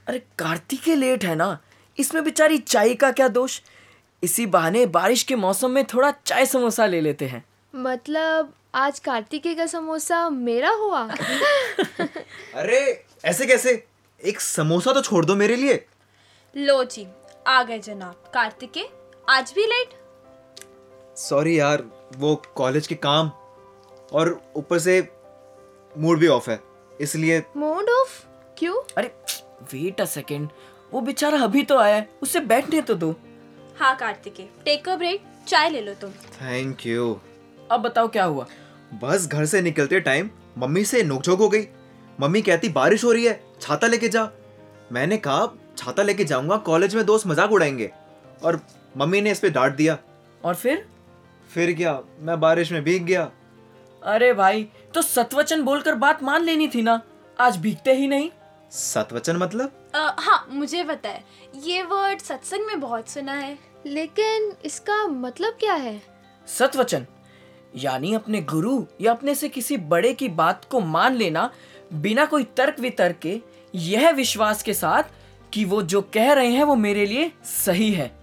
अरे 0.08 0.20
कार्तिके 0.40 0.96
लेट 0.96 1.26
है 1.26 1.36
ना? 1.36 1.60
इसमें 2.00 2.24
बेचारी 2.24 2.58
चाय 2.58 2.94
का 2.94 3.12
क्या 3.12 3.28
दोष? 3.28 3.62
इसी 4.24 4.46
बहाने 4.46 4.86
बारिश 4.86 5.24
के 5.24 5.36
मौसम 5.36 5.72
में 5.72 5.86
थोड़ा 5.86 6.14
चाय 6.26 6.46
समोसा 6.46 6.86
ले 6.86 7.02
लेते 7.02 7.26
हैं। 7.26 7.46
मतलब 7.76 8.54
आज 8.76 9.00
कार्तिके 9.00 9.54
का 9.56 9.66
समोसा 9.66 10.30
मेरा 10.30 10.70
हुआ? 10.70 11.02
अरे 12.56 12.80
ऐसे 13.26 13.46
कैसे? 13.46 13.72
एक 14.24 14.40
समोसा 14.42 14.92
तो 14.94 15.02
छोड़ 15.02 15.24
दो 15.26 15.36
मेरे 15.36 15.56
लिए। 15.56 15.86
लो 16.56 16.84
जी 16.84 17.06
आ 17.48 17.62
गए 17.64 17.80
जनाब। 17.80 18.32
कार्तिके 18.34 18.84
आज 19.30 19.52
भी 19.56 19.66
लेट 19.66 19.94
सॉरी 21.18 21.58
यार 21.60 21.84
वो 22.18 22.36
कॉलेज 22.56 22.88
के 22.88 22.96
काम 23.06 23.30
और 24.14 24.40
ऊपर 24.56 24.80
से 24.80 25.00
मूड 25.96 26.20
भी 26.20 26.28
ऑफ़ 26.28 26.50
है 26.52 26.60
इसलिए 27.02 27.44
मूड 27.58 27.90
ऑफ़ 27.90 28.22
क्यों? 28.58 28.76
अरे 28.98 29.08
वेट 29.74 30.02
अ 30.02 30.06
सेकेंड 30.06 30.50
वो 30.92 31.02
बेचारा 31.02 31.40
अभी 31.44 31.64
तो 31.64 31.78
आया 31.78 31.96
है 31.96 32.10
उसे 32.24 32.40
बैठने 32.52 32.82
तो 32.82 32.94
दो। 32.96 33.16
हाँ 33.80 33.96
कार्तिके 33.98 34.44
टेक 34.66 34.90
अ 34.90 34.96
ब्रेक 34.96 35.24
चाय 35.48 35.70
ले 35.70 35.82
लो 35.82 35.94
तुम। 35.94 36.12
थैंक 36.42 36.86
यू 36.88 37.18
अब 37.72 37.82
बताओ 37.82 38.08
क्या 38.08 38.24
हुआ? 38.24 38.46
बस 39.02 39.28
घर 39.28 39.46
से 39.46 39.62
निकलते 39.62 40.00
टाइम 40.00 40.30
मम्मी 40.58 40.84
से 40.86 41.04
नोकझोंक 41.04 41.40
हो 41.40 41.50
गई। 41.50 41.68
मम्मी 42.20 42.42
कहती 42.42 42.70
बारिश 42.70 43.04
हो 43.04 43.12
रही 43.12 43.26
है 43.26 43.40
छाता 43.62 43.88
लेके 43.88 44.10
जा। 44.10 44.30
मैंने 44.92 45.18
कहा 45.18 45.48
छाता 45.78 46.04
लेके 46.04 46.24
जाऊँगा 46.24 46.58
कॉलेज 46.58 46.96
में 46.96 47.06
दोस्त 47.06 47.28
मज़ाक 47.28 47.52
उड़ाएँगे। 47.52 47.92
और 48.44 48.60
मम्मी 48.98 49.22
ने 49.22 49.32
इस 49.32 49.40
पे 49.40 49.50
डांट 49.50 49.76
दिया। 49.76 49.98
और 50.44 50.56
फिर? 50.56 50.86
फिर 51.50 51.74
क्या 51.74 52.00
मैं 52.20 52.40
बारिश 52.40 52.72
में 52.72 52.84
भीग 52.84 53.06
गया। 53.06 53.32
अरे 54.04 54.34
भाई 54.34 54.64
तो 54.94 55.02
सतवचन 55.02 55.62
बोलकर 55.62 55.96
बात 55.96 56.24
मान 56.24 56.44
लेनी 56.44 56.68
थी 56.68 56.82
ना? 56.82 57.02
आज 57.40 57.58
भीगते 57.58 57.94
ही 57.94 58.08
नहीं। 58.08 58.30
सतवचन 58.72 59.38
मतलब? 59.38 59.72
अ, 59.96 60.16
हाँ 60.20 60.48
मुझे 60.52 60.84
पता 60.84 61.10
है 61.10 61.24
ये 61.64 61.84
वर्ड 61.84 62.20
सत्संग 62.20 62.66
में 62.68 62.80
बहुत 62.80 63.10
सुना 63.10 63.34
है 63.34 63.58
लेकिन 63.86 64.52
इसका 64.66 65.06
मतलब 65.08 65.58
क्या 65.60 65.74
है? 65.74 66.02
सतवचन? 66.48 67.06
यानी 67.76 68.14
अपने 68.14 68.42
गुरु 68.42 68.86
या 69.02 69.12
अपने 69.12 69.36
से 69.36 69.50
किसी 69.50 69.78
बड़े 69.78 70.14
की 70.14 70.30
बात 70.30 70.66
को 70.66 70.80
मान 70.80 71.16
लेना 71.16 71.52
बिना 71.94 72.26
कोई 72.26 72.44
तर्क 72.44 72.80
वितर्क 72.80 73.16
के 73.16 73.42
यह 73.76 74.10
विश्वास 74.10 74.64
के 74.64 74.74
साथ 74.74 75.04
कि 75.54 75.66
वो 75.66 75.82
जो 75.82 76.02
कह 76.02 76.34
रहे 76.34 76.48
हैं 76.48 76.64
वो 76.64 76.76
मेरे 76.76 77.06
लिए 77.06 77.32
सही 77.46 77.92
है। 77.92 78.20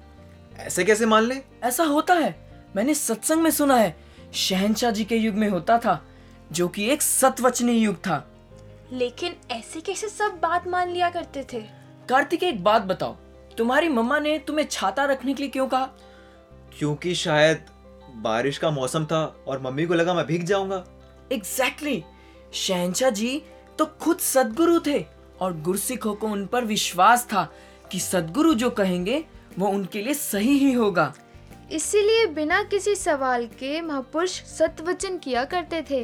ऐसे 0.59 0.85
कैसे 0.85 1.07
मान 1.07 1.23
ले? 1.23 1.43
ऐसा 1.63 1.85
होता 1.85 2.15
है। 2.15 2.65
मैंने 2.77 2.95
सत्संग 2.95 3.43
में 3.43 3.51
सुना 3.51 3.77
है 3.77 3.97
शहनशाह 4.35 4.91
जी 4.91 5.05
के 5.05 5.17
युग 5.17 5.35
में 5.35 5.49
होता 5.49 5.79
था 5.79 6.07
जो 6.53 6.69
कि 6.69 6.91
एक 6.91 7.03
सतवचनी 7.03 7.73
युग 7.73 7.97
था। 7.97 8.29
लेकिन 8.93 9.37
ऐसे 9.51 9.81
कैसे 9.81 10.09
सब 10.09 10.39
बात 10.43 10.69
मान 10.69 10.91
लिया 10.91 11.11
करते 11.11 11.47
थे? 11.53 11.61
कार्तिक 12.09 12.43
एक 12.43 12.65
बात 12.65 12.83
बताओ। 12.83 13.17
तुम्हारी 13.59 13.89
मम्मा 13.89 14.19
ने 14.19 14.39
तुम्हें 14.39 14.67
छाता 14.71 15.05
रखने 15.05 15.35
के 15.35 15.43
लिए 15.43 15.51
क्यों 15.51 15.69
कहा? 15.69 15.89
क्योंकि 16.79 17.15
शायद 17.15 17.65
बारिश 18.15 18.59
का 18.59 18.71
मौसम 18.71 19.05
था 19.05 19.25
और 19.47 19.63
मम्मी 19.63 19.87
को 19.87 19.95
लगा 19.95 20.15
मैं 20.15 20.27
भीग 20.27 20.45
जाऊँगा। 20.45 20.85
Exactly 21.33 21.91
exactly. 21.91 22.55
शहनशाह 22.55 23.11
जी 23.11 23.43
तो 23.79 23.87
खुद 24.01 24.19
सदगुरु 24.19 24.79
थे 24.81 25.05
और 25.41 25.61
गुरसिखों 25.61 26.15
को 26.15 26.29
उन 26.29 26.47
पर 26.47 26.65
विश्वास 26.65 27.25
था 27.25 27.53
कि 27.93 28.01
सदगुरु 28.01 28.55
जो 28.55 28.71
कहेंगे 28.71 29.25
वो 29.59 29.69
उनके 29.69 30.03
लिए 30.03 30.15
सही 30.15 30.59
ही 30.59 30.73
होगा। 30.73 31.13
इसीलिए 31.73 32.27
बिना 32.27 32.63
किसी 32.63 32.95
सवाल 32.95 33.47
के 33.47 33.81
महापुरुष 33.81 34.31
सतवचन 34.31 35.19
किया 35.19 35.45
करते 35.45 35.83
थे। 35.91 36.03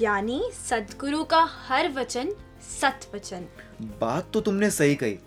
यानी 0.00 0.42
सदगुरु 0.68 1.24
का 1.24 1.42
हर 1.68 1.92
वचन 1.92 2.32
सत 2.80 3.10
वचन 3.14 3.46
बात 4.00 4.30
तो 4.32 4.40
तुमने 4.40 4.70
सही 4.70 4.94
कही। 4.94 5.18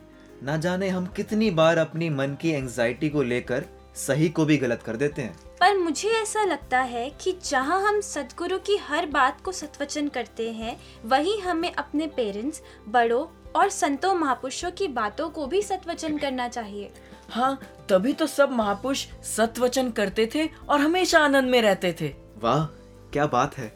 ना 0.44 0.58
जाने 0.58 0.90
हम 0.90 1.06
कितनी 1.06 1.52
बार 1.52 1.78
अपनी 1.78 2.10
मन 2.10 2.38
की 2.42 2.50
एंजाइटी 2.50 3.10
को 3.10 3.24
लेकर 3.24 3.66
सही 3.96 4.30
को 4.30 4.46
भी 4.46 4.58
गलत 4.58 4.84
कर 4.84 4.96
देते 4.96 5.22
हैं। 5.22 5.36
पर 5.60 5.78
मुझे 5.78 6.10
ऐसा 6.12 6.44
लगता 6.44 6.80
है 6.80 7.10
कि 7.22 7.32
जहाँ 7.46 7.80
हम 7.82 8.00
सदगुरु 8.02 8.58
की 8.60 8.76
हर 8.78 9.06
बात 9.06 9.42
को 9.42 9.52
सत्वचन 9.52 10.08
करते 10.08 10.52
हैं 10.52 10.78
वहीं 11.06 11.40
हमें 11.42 11.72
अपने 11.74 12.08
पेरेंट्स 12.08 12.62
बड़ों 12.88 13.26
और 13.56 13.70
संतों 13.70 14.14
महापुरुषों 14.14 14.72
की 14.72 14.88
बातों 14.88 15.30
को 15.30 15.46
भी 15.48 15.62
सत्वचन 15.62 16.18
करना 16.18 16.48
चाहिए। 16.48 16.92
हाँ 17.30 17.60
तभी 17.90 18.14
तो 18.14 18.28
सब 18.28 18.52
महापुरुष 18.52 19.06
सतवचन 19.36 19.90
करते 19.92 20.30
थे 20.36 20.50
और 20.70 20.80
हमेशा 20.80 21.20
आनंद 21.20 21.50
में 21.50 21.62
रहते 21.62 21.96
थे। 22.02 22.14
वाह 22.38 22.66
क्या 23.14 23.26
बात 23.28 23.58
है। 23.58 23.72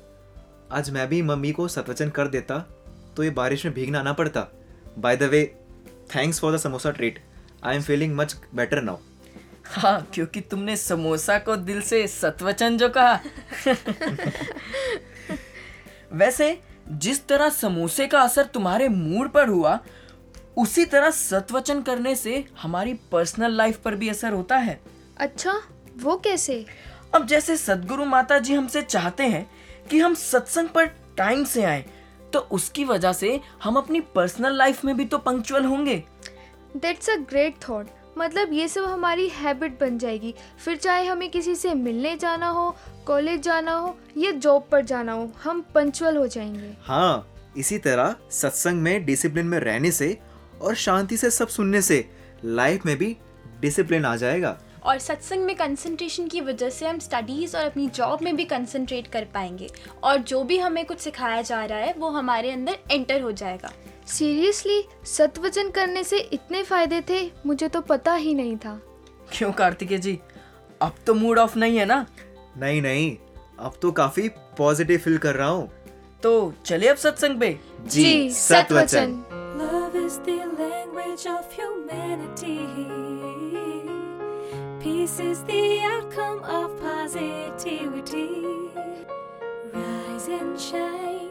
आज 0.71 0.89
मैं 0.89 1.07
भी 1.09 1.21
मम्मी 1.21 1.51
को 1.51 1.67
सतवचन 1.67 2.09
कर 2.09 2.27
देता 2.27 2.57
तो 3.17 3.23
ये 3.23 3.29
बारिश 3.31 3.65
में 3.65 3.73
भीगना 3.73 4.01
ना 4.03 4.13
पड़ता। 4.13 4.47
By 4.99 5.17
the 5.17 5.23
way 5.23 5.45
thanks 6.15 6.39
for 6.39 6.55
the 6.55 6.57
samosa 6.59 6.91
treat 6.91 7.19
I 7.63 7.75
am 7.75 7.81
feeling 7.81 8.15
much 8.15 8.35
better 8.55 8.81
now 8.81 8.97
हाँ 9.69 10.07
क्योंकि 10.13 10.41
तुमने 10.41 10.75
समोसा 10.77 11.37
को 11.39 11.55
दिल 11.55 11.81
से 11.81 12.07
सतवचन 12.07 12.77
जो 12.77 12.89
कहा। 12.89 13.19
वैसे 16.13 16.59
जिस 16.89 17.27
तरह 17.27 17.49
समोसे 17.49 18.07
का 18.07 18.21
असर 18.21 18.45
तुम्हारे 18.45 18.87
मूड 18.89 19.29
पर 19.29 19.47
हुआ 19.47 19.79
उसी 20.57 20.85
तरह 20.85 21.09
सत्वचन 21.11 21.81
करने 21.81 22.15
से 22.15 22.43
हमारी 22.61 22.93
पर्सनल 23.11 23.51
लाइफ 23.51 23.77
पर 23.77 23.95
भी 23.95 24.09
असर 24.09 24.33
होता 24.33 24.57
है। 24.57 24.79
अच्छा 25.17 25.61
वो 25.97 26.15
कैसे? 26.17 26.65
अब 27.15 27.25
जैसे 27.27 27.57
सदगुरु 27.57 28.05
माता 28.05 28.39
जी 28.39 28.53
हमसे 28.53 28.81
चाहते 28.81 29.23
हैं 29.23 29.49
कि 29.89 29.99
हम 29.99 30.13
सत्संग 30.13 30.69
पर 30.69 30.85
टाइम 31.17 31.43
से 31.43 31.63
आए 31.63 31.85
तो 32.33 32.39
उसकी 32.39 32.83
वजह 32.85 33.13
से 33.13 33.39
हम 33.63 33.75
अपनी 33.75 33.99
पर्सनल 34.15 34.57
लाइफ 34.57 34.85
में 34.85 34.95
भी 34.97 35.05
तो 35.05 35.17
पंक्चुअल 35.17 35.65
होंगे। 35.65 36.03
दैट्स 36.77 37.09
अ 37.09 37.15
ग्रेट 37.29 37.55
थॉट 37.69 37.87
मतलब 38.17 38.53
ये 38.53 38.67
सब 38.67 38.83
हमारी 38.83 39.27
हैबिट 39.29 39.79
बन 39.79 39.97
जाएगी। 39.97 40.33
फिर 40.65 40.77
चाहे 40.77 41.05
हमें 41.05 41.29
किसी 41.29 41.55
से 41.55 41.73
मिलने 41.73 42.15
जाना 42.15 42.49
हो 42.49 42.75
कॉलेज 43.07 43.41
जाना 43.41 43.73
हो 43.73 43.97
या 44.17 44.31
जॉब 44.31 44.67
पर 44.71 44.85
जाना 44.85 45.13
हो 45.13 45.31
हम 45.43 45.61
पंचुअल 45.75 46.17
हो 46.17 46.27
जाएँगे। 46.27 46.73
हाँ 46.83 47.33
इसी 47.57 47.77
तरह 47.77 48.15
सत्संग 48.31 48.81
में 48.81 49.05
डिसिप्लिन 49.05 49.45
में 49.45 49.59
रहने 49.59 49.91
से 49.91 50.17
और 50.61 50.75
शांति 50.75 51.17
से 51.17 51.29
सब 51.31 51.47
सुनने 51.47 51.81
से 51.81 52.05
लाइफ 52.45 52.85
में 52.85 52.95
भी 52.97 53.15
डिसिप्लिन 53.61 54.05
आ 54.05 54.15
जाएगा। 54.15 54.57
और 54.83 54.99
सत्संग 54.99 55.43
में 55.43 55.55
कंसंट्रेशन 55.55 56.27
की 56.27 56.41
वजह 56.41 56.69
से 56.69 56.87
हम 56.87 56.99
स्टडीज़ 56.99 57.55
और 57.57 57.65
अपनी 57.65 57.87
जॉब 57.87 58.21
में 58.21 58.35
भी 58.35 58.45
कंसंट्रेट 58.45 59.07
कर 59.07 59.25
पाएँगे। 59.33 59.69
और 60.03 60.17
जो 60.17 60.43
भी 60.43 60.57
हमें 60.57 60.85
कुछ 60.85 60.99
सिखाया 60.99 61.41
जा 61.41 61.63
रहा 61.65 61.79
है 61.79 61.93
वो 61.97 62.09
हमारे 62.09 62.51
अंदर 62.51 62.77
एंटर 62.91 63.21
हो 63.21 63.31
जाएगा। 63.31 63.71
सीरियसली 64.07 64.81
सत्वचन 65.05 65.69
करने 65.69 66.03
से 66.03 66.17
इतने 66.33 66.63
फ़ायदे 66.63 67.01
थे 67.09 67.19
मुझे 67.45 67.67
तो 67.67 67.81
पता 67.81 68.13
ही 68.13 68.33
नहीं 68.33 68.57
था। 68.57 68.79
क्यों 69.33 69.51
कार्तिकेय 69.53 69.97
जी? 69.97 70.19
अब 70.81 70.95
तो 71.07 71.13
मूड 71.13 71.39
ऑफ़ 71.39 71.57
नहीं 71.59 71.77
है 71.77 71.85
ना? 71.85 72.05
नहीं 72.57 72.81
नहीं 72.81 73.15
अब 73.59 73.73
तो 73.81 73.91
काफ़ी 73.91 74.29
पॉजिटिव 74.57 74.97
फील 74.99 75.17
कर 75.17 75.35
रहा 75.35 75.47
हूँ। 75.47 75.69
तो 76.23 76.53
चलिए 76.65 76.89
अब 76.89 76.97
सत्संग 76.97 77.39
पे। 77.39 77.57
जी 77.87 78.03
जी 78.03 78.29
सत्वचन 78.33 79.23
Love 79.57 79.95
is 79.97 80.15
the 80.25 80.37
language 80.57 81.23
of 81.29 81.53
humanity. 81.59 82.59
Peace 84.81 85.15
is 85.19 85.39
the 85.49 85.63
outcome 85.87 86.43
of 86.57 86.75
positivity. 86.81 88.27
Rise 89.77 90.27
and 90.39 90.59
shine, 90.67 91.26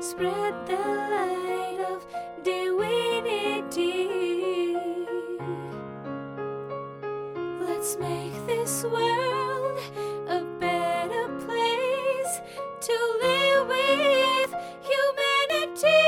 spread 0.00 0.54
the 0.66 0.76
light 1.12 1.80
of 1.92 2.06
divinity. 2.42 4.08
Let's 7.60 7.98
make 7.98 8.34
this 8.46 8.82
world 8.84 9.78
a 10.28 10.40
better 10.58 11.28
place 11.44 12.40
to 12.88 12.96
live 13.24 13.68
with 13.68 14.50
humanity. 14.90 16.02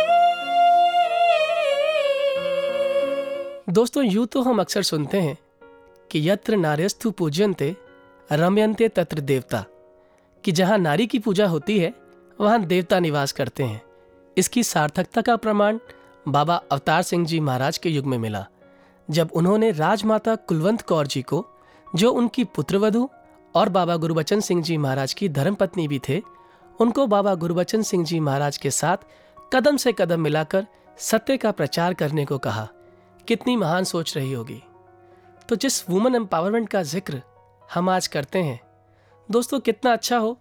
दोस्तों 3.73 4.05
यूँ 4.05 4.27
तो 4.27 4.43
हम 4.43 4.61
अक्सर 4.61 4.83
सुनते 4.83 5.21
हैं 5.21 5.39
कि 6.11 6.29
यत्र 6.31 6.57
नार्यस्तु 6.57 7.11
पूज्यन्ते 7.11 7.75
रमयन्ते 8.33 8.89
तत्र 8.89 9.21
देवता 9.21 9.65
कि 10.45 10.53
जहाँ 10.53 10.79
नारी 10.79 11.07
की 11.07 11.19
पूजा 11.19 11.47
होती 11.49 11.79
है 11.79 12.01
वहाँ 12.43 12.63
देवता 12.63 12.99
निवास 13.01 13.33
करते 13.33 13.63
हैं। 13.63 13.81
इसकी 14.37 14.63
सार्थकता 14.65 15.21
का 15.21 15.37
प्रमाण 15.37 15.79
बाबा 16.26 16.55
अवतार 16.73 17.02
सिंह 17.02 17.26
जी 17.26 17.39
महाराज 17.41 17.78
के 17.78 17.91
युग 17.91 18.07
में 18.07 18.17
मिला, 18.19 18.45
जब 19.09 19.31
उन्होंने 19.35 19.71
राजमाता 19.73 20.35
कुलवंत 20.35 20.83
कौर 20.83 21.07
जी 21.07 21.23
को, 21.23 21.45
जो 21.95 22.11
उनकी 22.11 22.45
पुत्रवधु 22.47 23.09
और 23.55 23.69
बाबा 23.69 23.97
गुरुबचन 23.97 24.41
सिंह 24.41 24.63
जी 24.63 24.76
महाराज 24.76 25.15
की 25.15 25.28
धर्मपत्नी 25.28 25.87
भी 25.89 26.00
थे, 26.09 26.21
उनको 26.78 27.07
बाबा 27.07 27.35
गुरुबचन 27.35 27.83
सिंह 27.83 28.05
जी 28.05 28.21
महाराज 28.21 28.57
के 28.57 28.71
साथ 28.71 29.07
कदम 29.52 29.76
से 29.76 29.93
कदम 29.93 30.21
मिलाकर 30.21 30.67
सत्य 30.99 31.37
का 31.37 31.50
प्रचार 31.50 31.95
करने 31.95 32.25
को 32.25 32.39
कहा, 32.39 32.69
कितनी 33.28 33.57
महान 33.57 33.85
सोच 33.85 34.17
रही 34.17 34.33
होगी। 34.33 34.63
तो 35.49 35.57
जिस 35.57 35.89
वुमेन 35.91 36.15
एम्पावरमेंट 36.15 36.69
का 36.69 36.83
ज़िक्र 36.85 37.23
हम 37.75 37.89
आज 37.89 38.07
करते 38.07 38.39
हैं, 38.39 38.61
दोस्तों 39.28 39.61
कितना 39.61 39.93
अच्छा 39.93 40.19
हो 40.19 40.39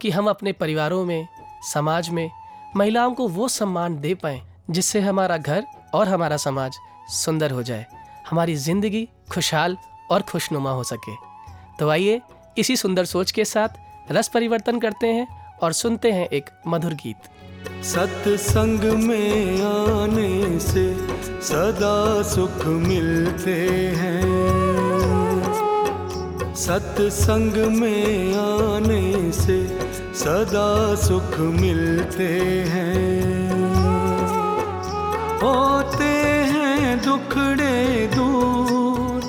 कि 0.00 0.10
हम 0.10 0.28
अपने 0.30 0.52
परिवारों 0.52 1.04
में 1.04 1.26
समाज 1.62 2.08
में 2.10 2.30
महिलाओं 2.76 3.14
को 3.14 3.28
वो 3.28 3.48
सम्मान 3.48 3.98
दे 4.00 4.14
पाएँ 4.14 4.40
जिससे 4.70 5.00
हमारा 5.00 5.36
घर 5.36 5.64
और 5.94 6.08
हमारा 6.08 6.36
समाज 6.36 6.76
सुंदर 7.14 7.50
हो 7.50 7.62
जाए, 7.62 7.86
हमारी 8.30 8.54
ज़िंदगी 8.56 9.08
खुशहाल 9.32 9.76
और 10.10 10.22
खुशनुमा 10.22 10.70
हो 10.70 10.82
सके। 10.84 11.14
तो 11.78 11.88
आइए 11.88 12.20
इसी 12.58 12.76
सुंदर 12.76 13.04
सोच 13.04 13.30
के 13.30 13.44
साथ 13.44 14.12
रस 14.12 14.28
परिवर्तन 14.28 14.78
करते 14.80 15.06
हैं 15.06 15.26
और 15.62 15.72
सुनते 15.72 16.12
हैं 16.12 16.26
एक 16.28 16.50
मधुर 16.66 16.94
गीत। 16.94 17.28
सत्संग 17.84 18.84
में 19.02 19.62
आने 19.62 20.58
से 20.60 20.84
सदा 21.42 22.22
सुख 22.24 22.66
मिलते 22.66 23.56
हैं। 23.96 24.22
सत्संग 26.56 27.56
में 27.72 28.34
आने 28.34 29.32
से 29.32 29.58
सदा 30.18 30.94
सुख 30.94 31.38
मिलते 31.38 32.28
हैं। 32.68 33.50
होते 35.42 36.08
हैं 36.52 37.04
दुखड़े 37.04 38.10
दूर, 38.14 39.20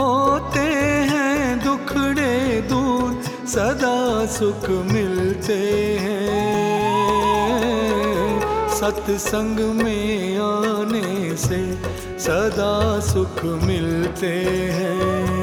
होते 0.00 0.66
हैं 1.10 1.64
दुखड़े 1.64 2.60
दूर, 2.60 3.22
सदा 3.46 4.26
सुख 4.26 4.70
मिलते 4.70 5.58
हैं। 6.00 6.40
सत्संग 8.70 9.60
में 9.60 10.38
आने 10.38 11.36
से 11.36 11.60
सदा 12.18 13.00
सुख 13.00 13.44
मिलते 13.44 14.32
हैं। 14.72 15.39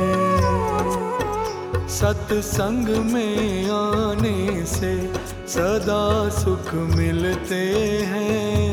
सत्संग 1.98 2.88
में 3.14 3.70
आने 3.72 4.66
से 4.66 4.94
सदा 5.48 6.30
सुख 6.30 6.74
मिलते 6.96 7.64
हैं। 8.12 8.67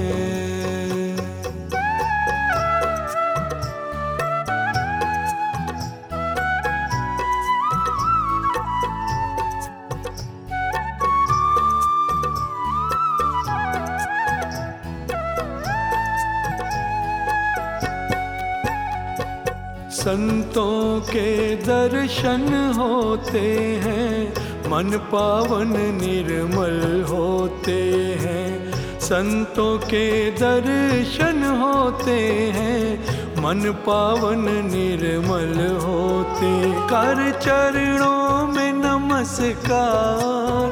संतों 20.05 21.01
के 21.01 21.57
दर्शन 21.57 22.73
होते 22.77 23.41
हैं, 23.85 24.29
मन 24.69 24.91
पावन 25.13 25.73
निर्मल 25.77 27.05
होते 27.09 27.79
हैं। 28.21 28.73
संतों 29.01 29.79
के 29.79 30.31
दर्शन 30.31 31.43
होते 31.63 32.19
हैं, 32.55 32.99
मन 33.43 33.73
पावन 33.87 34.45
निर्मल 34.67 35.57
होते 35.77 36.53
कर 36.91 37.41
चरणों 37.41 38.47
में 38.47 38.73
नमस्कार, 38.73 40.71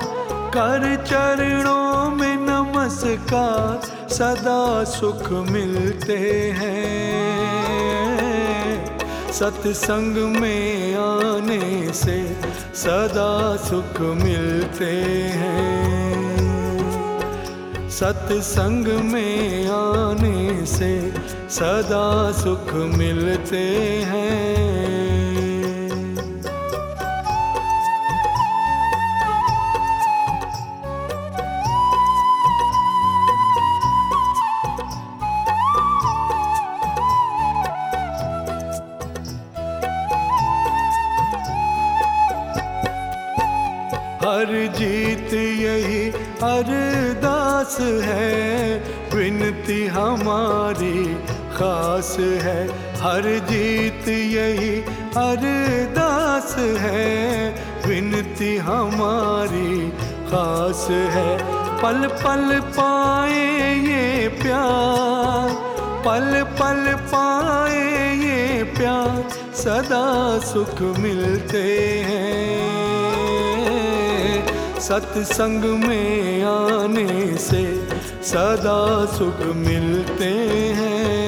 कर 0.48 1.04
चरणों 1.04 2.10
में 2.10 2.36
नमस्कार, 2.36 3.80
सदा 4.08 4.84
सुख 4.84 5.32
मिलते 5.32 6.18
हैं। 6.50 7.31
सत्संग 9.42 10.16
में 10.40 10.94
आने 10.94 11.92
से 11.92 12.36
सदा 12.74 13.56
सुख 13.56 14.00
मिलते 14.00 14.90
हैं। 15.32 16.12
सत्संग 17.90 18.86
में 18.86 19.66
आने 19.66 20.66
से 20.66 21.12
सदा 21.50 22.32
सुख 22.32 22.74
मिलते 22.74 23.64
हैं। 24.06 25.01
अरदास 46.42 47.76
है, 47.80 48.78
विनती 49.14 49.86
हमारी 49.86 51.14
खास 51.56 52.16
है। 52.20 52.60
हर 53.00 53.28
जीत 53.50 54.08
यही 54.08 54.74
अरदास 55.16 56.54
है, 56.78 57.04
विनती 57.86 58.56
हमारी 58.56 59.90
खास 60.30 60.86
है। 60.90 61.36
पल 61.82 62.06
पल 62.24 62.60
पाए 62.76 63.74
ये 63.74 64.28
प्यार, 64.42 65.54
पल 66.06 66.30
पल 66.60 66.82
पाए 67.12 68.14
ये 68.16 68.62
प्यार, 68.76 69.22
सदा 69.54 70.06
सुख 70.46 70.82
मिलते 70.98 71.62
हैं। 72.00 72.51
सत्संग 74.82 75.64
में 75.84 76.42
आने 76.44 77.36
से 77.38 77.62
सदा 78.24 79.06
सुख 79.08 79.40
मिलते 79.56 80.30
हैं। 80.74 81.20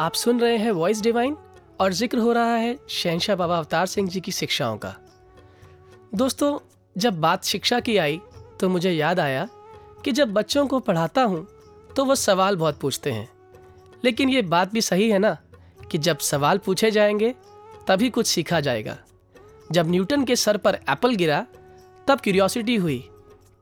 आप 0.00 0.12
सुन 0.14 0.40
रहे 0.40 0.56
हैं 0.56 0.70
वॉइस 0.72 1.02
डिवाइन 1.02 1.36
और 1.80 1.92
ज़िक्र 1.92 2.18
हो 2.18 2.32
रहा 2.32 2.54
है 2.54 2.78
शहनशाह 2.90 3.36
बाबा 3.36 3.58
अवतार 3.58 3.86
सिंह 3.86 4.08
जी 4.08 4.20
की 4.20 4.32
शिक्षाओं 4.32 4.76
का। 4.76 4.94
दोस्तों, 6.14 6.58
जब 6.96 7.20
बात 7.20 7.44
शिक्षा 7.44 7.80
की 7.80 7.96
आई 7.96 8.20
तो 8.60 8.68
मुझे 8.68 8.92
याद 8.92 9.20
आया 9.20 9.48
कि 10.04 10.12
जब 10.12 10.32
बच्चों 10.32 10.66
को 10.66 10.80
पढ़ाता 10.80 11.22
हूँ 11.22 11.46
तो 11.96 12.04
वो 12.04 12.14
सवाल 12.14 12.56
बहुत 12.56 12.80
पूछते 12.80 13.12
हैं। 13.12 13.28
लेकिन 14.04 14.28
ये 14.28 14.42
बात 14.42 14.72
भी 14.72 14.80
सही 14.80 15.08
है 15.10 15.18
ना 15.18 15.36
कि 15.90 15.98
जब 15.98 16.18
सवाल 16.20 16.58
पूछे 16.58 16.90
जाएँगे, 16.90 17.34
तभी 17.88 18.10
कुछ 18.10 18.26
सीखा 18.26 18.60
जाएगा। 18.60 18.96
जब 19.72 19.90
न्यूटन 19.90 20.24
के 20.24 20.36
सर 20.36 20.56
पर 20.56 20.74
एप्पल 20.74 21.14
गिरा, 21.14 21.46
तब 22.08 22.20
क्यूरियोसिटी 22.20 22.76
हुई 22.76 23.08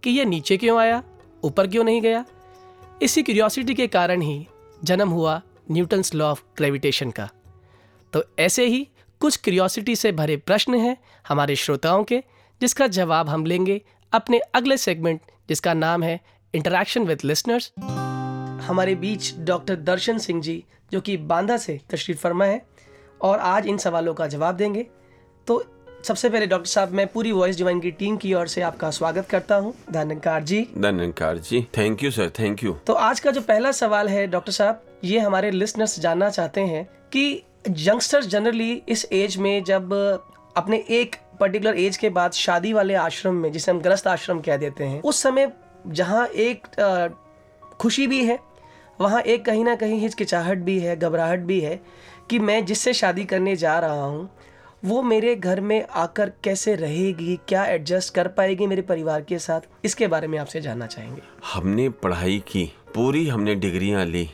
कि 0.02 0.10
यह 0.10 0.24
नीचे 0.24 0.56
क्यों 0.56 0.80
आया, 0.80 1.02
ऊपर 1.44 1.66
क्यों 1.66 1.84
नहीं 1.84 2.02
गया? 2.02 2.24
इसी 3.02 3.22
क्यूरियोसिटी 3.22 3.74
के 3.74 3.86
कारण 3.86 4.20
ही 4.20 4.46
जन्म 4.84 5.08
हुआ 5.08 5.42
न्यूटन्स 5.70 6.14
लॉ 6.14 6.30
ऑफ़ 6.30 6.42
ग्रेविटेशन 6.56 7.10
का। 7.10 7.28
तो 8.12 8.24
ऐसे 8.38 8.66
ही 8.66 8.88
कुछ 9.20 9.36
क्यूरियोसिटी 9.36 9.96
से 9.96 10.12
भरे 10.12 10.36
प्रश्न 10.36 10.74
हैं 10.74 10.96
हमारे 11.28 11.56
श्रोताओं 11.56 12.04
के, 12.04 12.22
जिसका 12.60 12.86
जवाब 12.86 13.28
हम 13.28 13.46
लेंगे 13.46 13.82
अपने 14.12 14.38
अगले 14.38 14.76
सेगमेंट, 14.76 15.20
जिसका 15.48 15.74
नाम 15.74 16.02
है 16.02 16.20
इंटरेक्शन 16.54 17.04
विद 17.04 17.18
लिसनर्स 17.24 17.72
हमारे 18.68 18.94
बीच 18.94 19.34
डॉक्टर 19.38 19.76
दर्शन 19.76 20.18
सिंह 20.18 20.42
जी, 20.42 20.64
जो 20.92 21.00
कि 21.00 21.16
बांदा 21.16 21.56
से 21.56 21.80
तशरीफ़ 21.90 22.18
फरमा 22.18 22.44
है, 22.44 22.66
और 23.22 23.38
आज 23.38 23.66
इन 23.66 23.78
सवालों 23.78 24.14
का 24.14 24.26
जवाब 24.26 24.56
देंगे। 24.56 24.86
तो 25.46 25.79
सबसे 26.04 26.28
पहले 26.30 26.46
डॉक्टर 26.46 26.68
साहब 26.68 26.92
मैं 26.92 27.06
पूरी 27.06 27.32
वॉइस 27.32 27.56
डिवाइन 27.56 27.80
की 27.80 27.90
टीम 27.90 28.16
की 28.16 28.32
ओर 28.34 28.46
से 28.48 28.62
आपका 28.62 28.90
स्वागत 28.90 29.26
करता 29.28 29.56
हूँ। 29.56 29.74
धन्यकार 29.92 30.42
जी। 30.42 30.60
धन्यकार 30.78 31.38
जी। 31.38 31.60
Thank 31.78 32.02
you 32.04 32.10
sir 32.10 32.30
thank 32.38 32.62
you 32.64 32.72
तो 32.86 32.92
आज 33.08 33.20
का 33.20 33.30
जो 33.30 33.40
पहला 33.40 33.72
सवाल 33.72 34.08
है 34.08 34.26
डॉक्टर 34.26 34.52
साहब 34.52 34.82
ये 35.04 35.18
हमारे 35.18 35.50
लिसनर्स 35.50 35.98
जानना 36.00 36.30
चाहते 36.30 36.60
हैं 36.60 36.84
कि 37.12 37.24
यंगस्टर्स 37.68 38.26
जनरली 38.26 38.72
इस 38.88 39.06
एज 39.12 39.36
में 39.36 39.62
जब 39.64 39.92
अपने 40.56 40.84
एक 40.90 41.16
पर्टिकुलर 41.40 41.78
एज 41.78 41.96
के 41.96 42.08
बाद 42.10 42.32
शादी 42.32 42.72
वाले 42.72 42.94
आश्रम 42.94 43.34
में 43.34 43.50
जिसे 43.52 43.70
हम 43.70 43.80
ग्रस्त 43.80 44.06
आश्रम 44.06 44.40
कह 44.40 44.56
देते 44.56 44.84
हैं 44.84 45.00
उस 45.02 45.22
समय 45.22 45.52
जहाँ 45.86 46.26
एक 46.26 46.66
खुशी 47.80 48.06
भी 48.06 48.24
है 48.24 48.38
वहाँ 49.00 49.20
एक 49.22 49.44
कहीं 49.44 49.64
ना 49.64 49.74
कहीं 49.74 50.00
हिचकिचाहट 50.00 50.58
भी 50.58 50.78
है 50.80 50.96
घबराहट 50.96 51.40
भी 51.40 51.60
है 51.60 51.80
कि 52.30 52.38
मैं 52.38 52.64
जिससे 52.64 52.92
शादी 52.94 53.24
करने 53.24 53.54
जा 53.56 53.78
रहा 53.78 54.04
हूँ 54.04 54.28
वो 54.82 55.00
मेरे 55.02 55.34
घर 55.34 55.60
में 55.60 55.86
आकर 55.86 56.30
कैसे 56.44 56.74
रहेगी, 56.74 57.38
क्या 57.48 57.64
एडजस्ट 57.64 58.14
कर 58.14 58.28
पाएगी 58.28 58.66
मेरे 58.66 58.82
परिवार 58.82 59.22
के 59.22 59.38
साथ, 59.38 59.60
इसके 59.84 60.06
बारे 60.06 60.26
में 60.26 60.38
आपसे 60.38 60.60
जानना 60.60 60.86
चाहेंगे। 60.86 61.22
हमने 61.52 61.88
पढ़ाई 61.88 62.38
की, 62.48 62.64
पूरी 62.94 63.26
हमने 63.28 63.54
डिग्रियाँ 63.54 64.04
ली, 64.06 64.28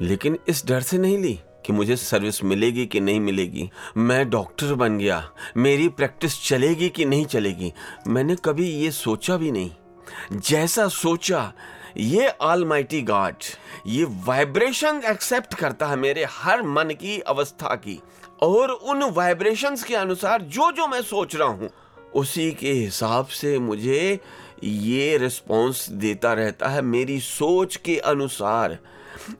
लेकिन 0.00 0.38
इस 0.48 0.64
डर 0.66 0.80
से 0.80 0.98
नहीं 0.98 1.18
ली 1.18 1.38
कि 1.66 1.72
मुझे 1.72 1.96
सर्विस 1.96 2.42
मिलेगी 2.44 2.86
कि 2.86 3.00
नहीं 3.00 3.20
मिलेगी। 3.20 3.68
मैं 3.96 4.28
डॉक्टर 4.30 4.74
बन 4.74 4.98
गया, 4.98 5.22
मेरी 5.56 5.88
प्रैक्टिस 5.88 6.40
चलेगी 6.44 6.88
कि 6.88 7.04
नहीं 7.04 7.26
चलेगी, 7.26 7.72
मैंने 8.06 8.36
कभी 8.44 8.68
ये 8.68 8.90
सोचा 8.90 9.36
भी 9.36 9.50
नहीं। 9.50 9.70
जैसा 10.32 10.86
सोचा, 10.88 11.52
ये 11.96 12.28
ऑलमाइटी 12.40 13.00
गॉड 13.02 13.44
ये 13.86 14.04
वाइब्रेशन 14.26 15.00
एक्सेप्ट 15.06 15.54
करता 15.54 15.86
है 15.86 15.96
मेरे 15.96 16.26
हर 16.30 16.62
मन 16.62 16.90
की, 16.92 17.18
अवस्था 17.18 17.74
की। 17.76 18.00
और 18.42 18.70
उन 18.70 19.02
वाइब्रेशंस 19.02 19.82
के 19.84 19.94
अनुसार 19.94 20.42
जो 20.42 20.70
जो 20.72 20.86
मैं 20.86 21.02
सोच 21.02 21.36
रहा 21.36 21.48
हूँ, 21.48 21.70
उसी 22.14 22.50
के 22.52 22.72
हिसाब 22.72 23.26
से 23.26 23.58
मुझे 23.58 24.20
ये 24.64 25.16
रिस्पॉन्स 25.18 25.88
देता 25.90 26.32
रहता 26.32 26.68
है 26.68 26.82
मेरी 26.82 27.20
सोच 27.20 27.76
के 27.76 27.98
अनुसार। 27.98 28.78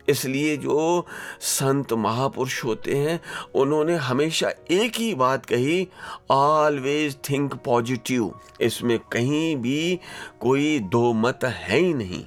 इसलिए 0.08 0.56
जो 0.56 1.06
संत 1.40 1.92
महापुरुष 1.92 2.64
होते 2.64 2.94
हैं, 2.94 3.20
उन्होंने 3.54 3.94
हमेशा 3.94 4.50
एक 4.70 4.96
ही 4.96 5.14
बात 5.14 5.46
कही 5.46 5.88
ऑलवेज 6.30 7.16
थिंक 7.30 7.54
पॉजिटिव 7.54 8.34
इसमें 8.60 8.98
कहीं 8.98 9.56
भी 9.56 10.00
कोई 10.40 10.78
दो 10.78 11.12
मत 11.12 11.44
है 11.44 11.78
ही 11.78 11.94
नहीं। 11.94 12.24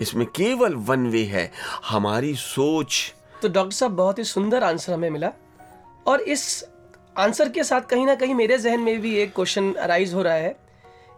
इसमें 0.00 0.26
केवल 0.26 0.74
वन 0.74 1.06
वे 1.06 1.22
है, 1.24 1.50
हमारी 1.88 2.34
सोच। 2.34 3.14
तो 3.42 3.48
डॉक्टर 3.48 3.74
साहब, 3.74 3.92
बहुत 3.92 4.18
ही 4.18 4.24
सुंदर 4.24 4.64
आंसर 4.64 4.92
हमें 4.92 5.10
मिला। 5.10 5.32
और 6.06 6.20
इस 6.20 6.64
आंसर 7.18 7.48
के 7.48 7.64
साथ 7.64 7.80
कहीं 7.80 8.06
ना 8.06 8.14
कहीं 8.14 8.34
मेरे 8.34 8.58
जहन 8.58 8.80
में 8.80 9.00
भी 9.00 9.14
एक 9.16 9.34
क्वेश्चन 9.34 9.72
अराइज 9.72 10.14
हो 10.14 10.22
रहा 10.22 10.34
है 10.34 10.56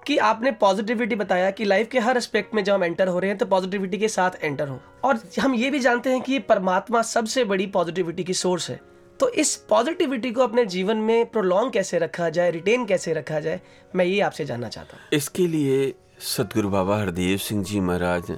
कि 0.07 0.16
आपने 0.18 0.51
पॉजिटिविटी 0.53 1.14
बताया 1.14 1.51
कि 1.51 1.64
लाइफ 1.64 1.88
के 1.90 1.99
हर 1.99 2.16
एस्पेक्ट 2.16 2.55
में 2.55 2.62
जब 2.64 2.73
हम 2.75 2.85
एंटर 2.85 3.09
हो 3.09 3.18
रहे 3.18 3.31
हैं 3.31 3.38
तो 3.38 3.47
पॉजिटिविटी 3.47 3.99
के 3.99 4.09
साथ 4.09 4.31
एंटर 4.42 4.68
हो। 4.68 4.81
और 5.05 5.20
हम 5.40 5.55
ये 5.55 5.70
भी 5.70 5.81
जानते 5.81 6.11
हैं 6.11 6.20
कि 6.20 6.38
परमात्मा 6.38 7.03
सबसे 7.03 7.44
बड़ी 7.44 7.66
पॉजिटिविटी 7.66 8.25
की 8.25 8.35
सोर्स 8.35 8.68
है। 8.70 8.81
तो 9.20 9.29
इस 9.31 9.55
पॉजिटिविटी 9.68 10.31
को 10.33 10.42
अपने 10.42 10.64
जीवन 10.66 10.97
में 10.97 11.27
प्रोलॉन्ग 11.27 11.73
कैसे 11.73 11.99
रखा 11.99 12.29
जाए 12.29 12.51
रिटेन 12.51 12.85
कैसे 12.87 13.12
रखा 13.12 13.40
जाए, 13.40 13.61
मैं 13.94 14.05
ये 14.05 14.20
आपसे 14.20 14.44
जानना 14.44 14.68
चाहता 14.68 14.97
हूँ। 14.97 15.09
इसके 15.12 15.47
लिए 15.47 15.94
सतगुरु 16.27 16.68
बाबा 16.68 16.99
हरदेव 16.99 17.37
सिंह 17.38 17.62
जी 17.64 17.81
महाराज 17.81 18.37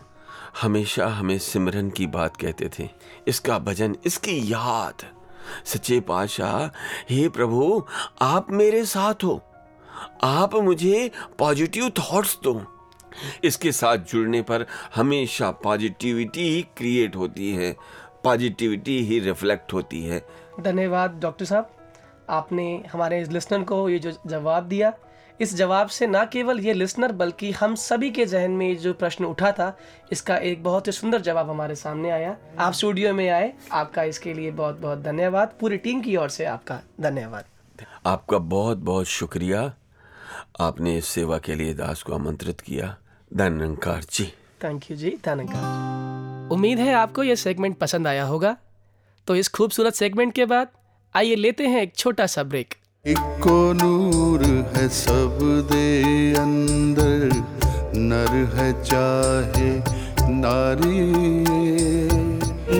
हमेशा 0.62 1.06
हमें 1.06 1.38
सिमरन 1.38 1.90
की 1.90 2.06
बात 2.08 2.36
कहते 2.36 2.70
थे। 2.78 2.88
इसका 3.28 3.58
भजन, 3.58 3.96
इसकी 4.06 4.40
याद 4.52 5.04
सच्चे 5.64 6.00
पातशाह, 6.00 6.76
हे 7.10 7.28
प्रभु, 7.28 7.86
आप 8.22 8.50
मेरे 8.50 8.84
साथ 8.84 9.14
हो। 9.14 9.42
आप 10.22 10.54
मुझे 10.54 11.10
पॉजिटिव 11.38 11.90
थॉट्स 11.90 12.38
दो। 12.42 12.64
इसके 13.44 13.72
साथ 13.72 13.96
जुड़ने 13.96 14.42
पर 14.42 14.66
हमेशा 14.94 15.50
पॉजिटिविटी 15.50 16.54
ही 16.54 16.62
क्रिएट 16.62 17.16
होती 17.16 17.54
है। 17.54 17.76
पॉजिटिविटी 18.24 19.02
ही 19.02 19.20
रिफ्लेक्ट 19.20 19.72
होती 19.72 20.02
है। 20.02 20.26
धन्यवाद 20.60 21.18
डॉक्टर 21.22 21.44
साहब। 21.44 21.70
आपने 22.30 22.84
हमारे 22.92 23.20
इस 23.20 23.28
लिसनर 23.28 23.62
को 23.62 23.88
ये 23.88 23.98
जो 23.98 24.12
जवाब 24.26 24.64
दिया 24.64 24.92
इस 25.40 25.54
जवाब 25.54 25.88
से 25.88 26.06
ना 26.06 26.24
केवल 26.24 26.60
ये 26.60 26.72
लिसनर 26.72 27.12
बल्कि 27.12 27.50
हम 27.52 27.74
सभी 27.74 28.10
के 28.10 28.24
जहन 28.26 28.50
में 28.50 28.76
जो 28.78 28.92
प्रश्न 28.94 29.24
उठा 29.24 29.50
था 29.52 29.76
इसका 30.12 30.36
एक 30.36 30.62
बहुत 30.62 30.86
ही 30.86 30.92
सुंदर 30.92 31.20
जवाब 31.20 31.50
हमारे 31.50 31.74
सामने 31.74 32.10
आया। 32.10 32.36
आप 32.58 32.72
स्टूडियो 32.72 33.12
में 33.14 33.28
आए 33.28 33.52
आपका 33.72 34.02
इसके 34.02 34.34
लिए 34.34 34.50
बहुत 34.50 34.78
बहुत 34.80 34.98
धन्यवाद। 34.98 35.56
पूरी 35.60 35.76
टीम 35.76 36.00
की 36.00 36.16
ओर 36.16 36.28
से 36.28 36.44
आपका 36.44 36.80
धन्यवाद। 37.00 37.44
आपका 38.06 38.38
बहुत 38.38 38.78
बहुत 38.78 39.06
शुक्रिया। 39.06 39.72
आपने 40.60 40.96
इस 40.98 41.06
सेवा 41.06 41.38
के 41.38 41.54
लिए 41.54 41.74
दास 41.74 42.02
को 42.02 42.14
आमंत्रित 42.14 42.60
किया। 42.60 42.96
धन्यकार 43.30 44.02
जी। 44.10 44.32
थैंक 44.64 44.90
यू 44.90 44.96
जी 44.96 45.16
धन्यवाद। 45.24 46.52
उम्मीद 46.52 46.78
है 46.78 46.94
आपको 46.94 47.22
ये 47.22 47.36
सेगमेंट 47.36 47.78
पसंद 47.78 48.06
आया 48.06 48.24
होगा। 48.24 48.56
तो 49.28 49.36
इस 49.36 49.48
खूबसूरत 49.48 49.94
सेगमेंट 49.94 50.32
के 50.34 50.44
बाद 50.44 50.68
आइए 51.14 51.34
लेते 51.34 51.66
हैं 51.66 51.82
एक 51.82 51.96
छोटा 51.96 52.26
सा 52.26 52.42
ब्रेक 52.42 52.74
इको 53.06 53.72
नूर 53.72 54.42
है 54.76 54.88
सब 54.88 55.38
दे 55.72 55.90
अंदर 56.34 57.44
नर 57.94 58.32
है 58.56 58.82
चाहे 58.82 59.68
नारी। 60.30 61.04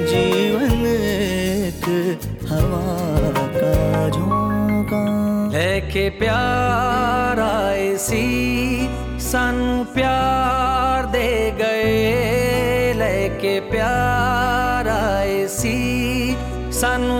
जीवन 0.06 0.86
एक 0.86 1.84
हवा 2.50 2.90
का 3.56 4.10
झोंका। 4.10 5.04
है 5.56 5.80
के 5.80 6.08
प्यारा 6.10 7.74
इसी 7.74 8.26
सन 9.20 9.86
प्यार 9.94 11.06
दे 11.06 11.50
गए। 11.50 12.92
लेके 12.96 13.60
प्यारा 13.60 15.22
इसी 15.22 16.36
सन 16.72 17.15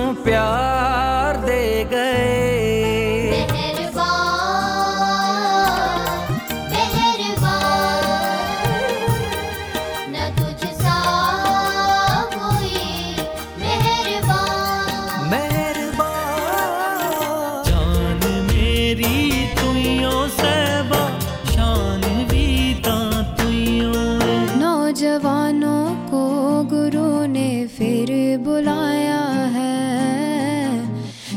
गुरु 26.69 27.27
ने 27.27 27.67
फिर 27.67 28.11
बुलाया 28.39 29.21
है। 29.57 29.75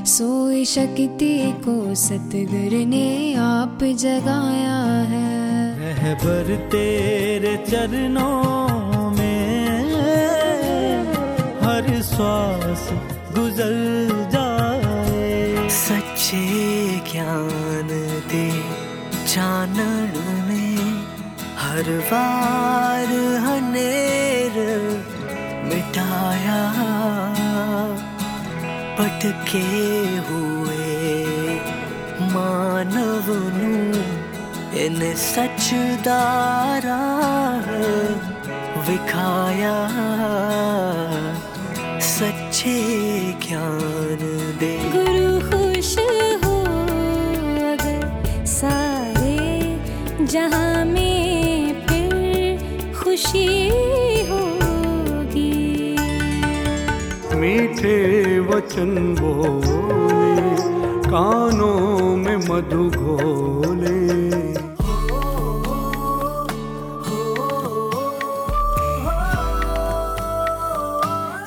सोई 0.06 0.66
शक्ति 0.66 1.36
को 1.66 1.96
सतगुर 1.96 2.74
ने 2.86 3.34
आप 3.36 3.80
जगाया 3.84 4.80
है। 5.12 5.28
रहबर 5.80 6.56
तेरे 6.72 7.56
चरणों 7.70 9.10
में 9.12 9.70
हर 11.62 12.02
श्वास 12.02 12.90
गुजर 13.36 13.76
जाए। 14.34 15.70
सच्चे 15.70 16.46
ज्ञान 17.12 17.88
दे 18.32 18.48
चानन 19.28 20.14
में 20.48 20.82
हर 21.58 21.90
बार 22.12 23.14
हनेर 23.46 24.56
आया 26.20 26.62
पटके 29.00 29.68
हुए 30.30 30.88
मानव 32.34 33.28
इन 34.86 35.00
सचदारा 35.24 37.00
विखाया 38.90 39.78
सच्चे 42.10 42.78
ज्ञान 43.48 44.22
दे। 44.60 44.89
मीठे 57.40 58.40
वचन 58.40 59.16
बोले, 59.20 60.56
कानों 61.06 62.16
में 62.16 62.38
मधु 62.38 62.90
घोले। 62.90 63.98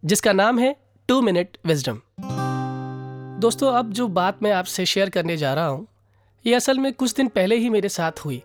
जिसका 0.05 0.33
नाम 0.33 0.59
है 0.59 0.77
टू 1.09 1.23
मिनट 1.23 1.49
विजडम। 1.67 2.01
दोस्तों, 3.41 3.73
अब 3.73 3.93
जो 3.93 4.09
बात 4.09 4.43
मैं 4.43 4.53
आपसे 4.53 4.87
शेयर 4.87 5.11
करने 5.11 5.37
जा 5.37 5.55
रहा 5.55 5.67
हूँ, 5.67 5.87
ये 6.47 6.55
असल 6.55 6.79
में 6.79 6.93
कुछ 6.93 7.15
दिन 7.15 7.29
पहले 7.29 7.57
ही 7.57 7.71
मेरे 7.71 7.89
साथ 7.89 8.13
हुई। 8.13 8.43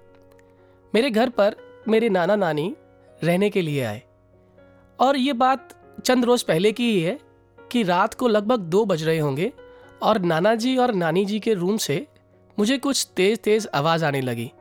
मेरे 0.95 1.11
घर 1.11 1.29
पर 1.29 1.55
मेरे 1.87 2.09
नाना 2.09 2.35
नानी 2.35 2.75
रहने 3.23 3.49
के 3.49 3.61
लिए 3.61 3.83
आए। 3.83 4.03
और 4.99 5.17
ये 5.17 5.33
बात 5.33 5.69
चंद 6.05 6.25
रोज़ 6.25 6.45
पहले 6.45 6.71
की 6.71 6.91
ही 6.91 7.01
है 7.01 7.19
कि 7.71 7.83
रात 7.83 8.13
को 8.13 8.27
लगभग 8.27 8.59
दो 8.59 8.85
बज 8.85 9.03
रहे 9.03 9.19
होंगे 9.19 9.51
और 10.01 10.19
नाना 10.21 10.55
जी 10.55 10.75
और 10.77 10.93
नानी 10.93 11.25
जी 11.25 11.39
के 11.39 11.53
रूम 11.53 11.77
से 11.77 12.05
मुझे 12.57 12.77
कुछ 12.77 13.07
तेज़ 13.15 13.39
तेज़ 13.39 13.67
आवाज़ 13.73 14.05
आने 14.05 14.21
लगी। 14.21 14.51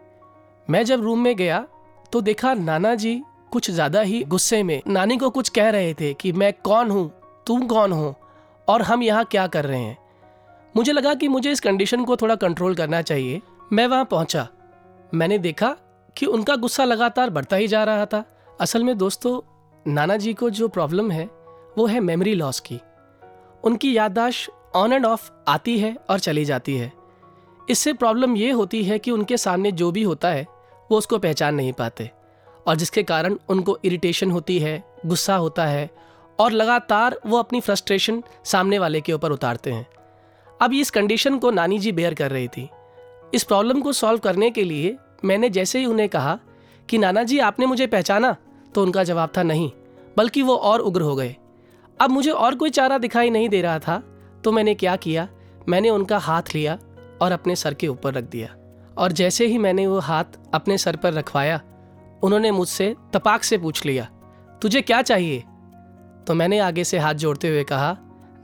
मैं 0.68 0.84
जब 0.84 1.02
रूम 1.02 1.20
में 1.20 1.34
गया 1.36 1.66
तो 2.12 2.20
देखा 2.20 2.54
नाना 2.54 2.94
जी 2.94 3.20
कुछ 3.52 3.70
ज़्यादा 3.70 4.00
ही 4.00 4.22
गुस्से 4.24 4.62
में। 4.62 4.80
नानी 4.88 5.16
को 5.16 5.30
कुछ 5.30 5.48
कह 5.48 5.70
रहे 5.70 5.94
थे 5.94 6.12
कि 6.14 6.32
मैं 6.32 6.52
कौन 6.64 6.90
हूँ? 6.90 7.10
तुम 7.46 7.66
कौन 7.66 7.92
हो? 7.92 8.14
और 8.68 8.82
हम 8.82 9.02
यहाँ 9.02 9.24
क्या 9.24 9.46
कर 9.46 9.64
रहे 9.64 9.80
हैं? 9.80 9.96
मुझे 10.76 10.92
लगा 10.92 11.14
कि 11.14 11.28
मुझे 11.28 11.52
इस 11.52 11.60
कंडीशन 11.60 12.04
को 12.04 12.16
थोड़ा 12.16 12.34
कंट्रोल 12.34 12.74
करना 12.74 13.02
चाहिए। 13.02 13.40
मैं 13.72 13.86
वहाँ 13.86 14.04
पहुँचा। 14.04 14.46
मैंने 15.14 15.38
देखा 15.38 15.76
कि 16.16 16.26
उनका 16.26 16.56
गुस्सा 16.56 16.84
लगातार 16.84 17.30
बढ़ता 17.30 17.56
ही 17.56 17.68
जा 17.68 17.82
रहा 17.84 18.06
था। 18.06 18.24
असल 18.60 18.84
में 18.84 18.96
दोस्तों 18.98 19.40
नाना 19.86 20.16
जी 20.16 20.34
को 20.34 20.50
जो 20.50 20.68
प्रॉब्लम 20.68 21.10
है, 21.10 21.28
वो 21.78 21.86
है 21.86 22.00
मेमोरी 22.00 22.34
लॉस 22.34 22.60
की। 22.60 22.80
उनकी 23.64 23.96
याददाश्त 23.96 24.50
ऑन 24.76 24.92
एंड 24.92 25.06
ऑफ़ 25.06 25.30
आती 25.48 25.78
है 25.78 25.96
और 26.10 26.18
चली 26.18 26.44
जाती 26.44 26.76
है। 26.76 26.92
इससे 27.70 27.92
प्रॉब्लम 27.92 28.36
ये 28.36 28.50
होती 28.50 28.82
है 28.84 28.98
कि 28.98 29.10
उनके 29.10 29.36
सामने 29.36 29.72
जो 29.72 29.90
भी 29.90 30.02
होता 30.02 30.28
है, 30.28 30.46
वो 30.90 30.98
उसको 30.98 31.18
पहचान 31.18 31.54
नहीं 31.54 31.72
पाते 31.72 32.10
और 32.66 32.76
जिसके 32.76 33.02
कारण 33.02 33.36
उनको 33.48 33.78
इरिटेशन 33.84 34.30
होती 34.30 34.58
है, 34.58 34.82
गुस्सा 35.06 35.36
होता 35.36 35.66
है 35.66 35.88
और 36.38 36.52
लगातार 36.52 37.18
वो 37.26 37.38
अपनी 37.38 37.60
फ्रस्ट्रेशन 37.60 38.22
सामने 38.44 38.78
वाले 38.78 39.00
के 39.00 39.12
ऊपर 39.12 39.32
उतारते 39.32 39.72
हैं। 39.72 39.86
अब 40.60 40.72
इस 40.72 40.90
कंडीशन 40.90 41.38
को 41.38 41.50
नानी 41.50 41.78
जी 41.78 41.92
बेयर 41.92 42.14
कर 42.14 42.30
रही 42.30 42.48
थी। 42.48 42.68
इस 43.34 43.44
प्रॉब्लम 43.44 43.80
को 43.80 43.92
सॉल्व 43.92 44.18
करने 44.18 44.50
के 44.50 44.64
लिए 44.64 44.96
मैंने 45.24 45.50
जैसे 45.50 45.78
ही 45.78 45.86
उन्हें 45.86 46.08
कहा 46.08 46.38
कि 46.88 46.98
नाना 46.98 47.22
जी, 47.22 47.38
आपने 47.38 47.66
मुझे 47.66 47.86
पहचाना 47.86 48.36
तो 48.74 48.82
उनका 48.82 49.04
जवाब 49.04 49.32
था 49.36 49.42
नहीं, 49.42 49.70
बल्कि 50.16 50.42
वो 50.42 50.56
और 50.56 50.80
उग्र 50.80 51.02
हो 51.02 51.14
गए। 51.16 51.36
अब 52.00 52.10
मुझे 52.10 52.30
और 52.30 52.54
कोई 52.54 52.70
चारा 52.70 52.98
दिखाई 52.98 53.30
नहीं 53.30 53.48
दे 53.48 53.60
रहा 53.62 53.78
था 53.78 54.02
तो 54.44 54.52
मैंने 54.52 54.74
क्या 54.74 54.96
किया? 54.96 55.28
मैंने 55.68 55.90
उनका 55.90 56.18
हाथ 56.18 56.42
लिया 56.54 56.78
और 57.22 57.32
अपने 57.32 57.56
सर 57.56 57.74
के 57.74 57.88
ऊपर 57.88 58.14
रख 58.14 58.24
दिया। 58.24 58.48
और 58.98 59.12
जैसे 59.12 59.46
ही 59.46 59.58
मैंने 59.58 59.86
वो 59.86 59.98
हाथ 59.98 60.24
अपने 60.54 60.78
सर 60.78 60.96
पर 60.96 61.12
रखवाया, 61.12 61.60
उन्होंने 62.22 62.50
मुझसे 62.50 62.94
तपाक 63.12 63.42
से 63.42 63.58
पूछ 63.58 63.84
लिया, 63.86 64.08
तुझे 64.62 64.80
क्या 64.80 65.02
चाहिए? 65.02 65.44
तो 66.26 66.34
मैंने 66.34 66.58
आगे 66.58 66.84
से 66.84 66.98
हाथ 66.98 67.14
जोड़ते 67.14 67.48
हुए 67.48 67.64
कहा, 67.64 67.96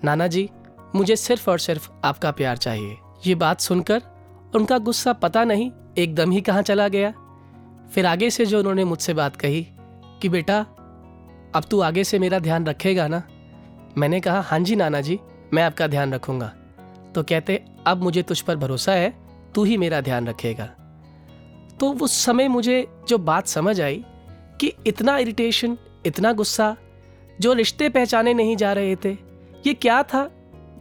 नाना 0.04 0.26
जी, 0.26 0.48
मुझे 0.94 1.16
सिर्फ़ 1.16 1.50
और 1.50 1.58
सिर्फ़ 1.58 1.90
आपका 2.04 2.30
प्यार 2.30 2.56
चाहिए। 2.56 2.96
ये 3.26 3.34
बात 3.34 3.60
सुनकर 3.60 4.02
उनका 4.54 4.78
गुस्सा 4.78 5.12
पता 5.12 5.44
नहीं 5.44 5.70
एकदम 5.98 6.30
ही 6.30 6.40
कहाँ 6.40 6.62
चला 6.62 6.88
गया। 6.88 7.10
फिर 7.92 8.06
आगे 8.06 8.30
से 8.30 8.46
जो 8.46 8.58
उन्होंने 8.58 8.84
मुझसे 8.84 9.14
बात 9.14 9.36
कही 9.36 9.66
कि, 10.22 10.28
बेटा, 10.28 10.60
अब 11.54 11.64
तू 11.70 11.80
आगे 11.80 12.04
से 12.04 12.18
मेरा 12.18 12.38
ध्यान 12.38 12.66
रखेगा 12.66 13.08
ना 13.08 13.22
मैंने 13.98 14.20
कहा 14.20 14.40
हाँ 14.40 14.58
जी 14.60 14.76
नाना 14.76 15.00
जी 15.00 15.18
मैं 15.54 15.62
आपका 15.62 15.86
ध्यान 15.86 16.14
रखूँगा। 16.14 16.46
तो 17.14 17.22
कहते, 17.22 17.64
अब 17.86 18.02
मुझे 18.02 18.22
तुझ 18.22 18.40
पर 18.40 18.56
भरोसा 18.56 18.92
है, 18.92 19.14
तू 19.54 19.64
ही 19.64 19.76
मेरा 19.76 20.00
ध्यान 20.00 20.28
रखेगा। 20.28 20.66
तो 21.80 21.92
उस 21.92 22.12
समय 22.24 22.48
मुझे 22.48 22.86
जो 23.08 23.18
बात 23.18 23.46
समझ 23.46 23.80
आई 23.80 24.04
कि 24.60 24.72
इतना 24.86 25.18
इरिटेशन 25.18 25.78
इतना 26.06 26.32
गुस्सा, 26.32 26.76
जो 27.40 27.52
रिश्ते 27.52 27.88
पहचाने 27.88 28.34
नहीं 28.34 28.56
जा 28.56 28.72
रहे 28.72 28.96
थे, 28.96 29.12
ये 29.66 29.74
क्या 29.74 30.02
था 30.02 30.30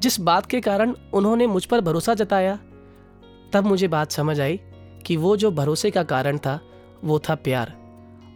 जिस 0.01 0.19
बात 0.19 0.45
के 0.45 0.62
कारण 0.62 0.93
उन्होंने 1.13 1.47
मुझ 1.47 1.65
पर 1.65 1.82
भरोसा 1.82 2.13
जताया? 2.13 2.60
तब 3.54 3.63
मुझे 3.65 3.88
बात 3.88 4.12
समझ 4.12 4.41
आई 4.41 4.60
कि 5.06 5.17
वो 5.17 5.38
जो 5.38 5.51
भरोसे 5.51 5.91
का 5.91 6.04
कारण 6.04 6.38
था, 6.38 6.60
वो 7.04 7.19
था 7.19 7.36
प्यार। 7.36 7.73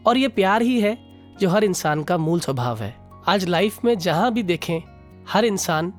और 0.08 0.18
ये 0.18 0.28
प्यार 0.28 0.62
ही 0.62 0.82
है 0.82 0.98
जो 1.40 1.50
हर 1.50 1.64
इंसान 1.64 2.04
का 2.04 2.18
मूल 2.18 2.40
स्वभाव 2.40 2.80
है। 2.80 3.09
आज 3.30 3.46
लाइफ 3.46 3.84
में 3.86 3.98
जहाँ 3.98 4.34
भी 4.34 4.44
देखें, 4.44 4.82
हर 5.30 5.46
इंसान 5.46 5.94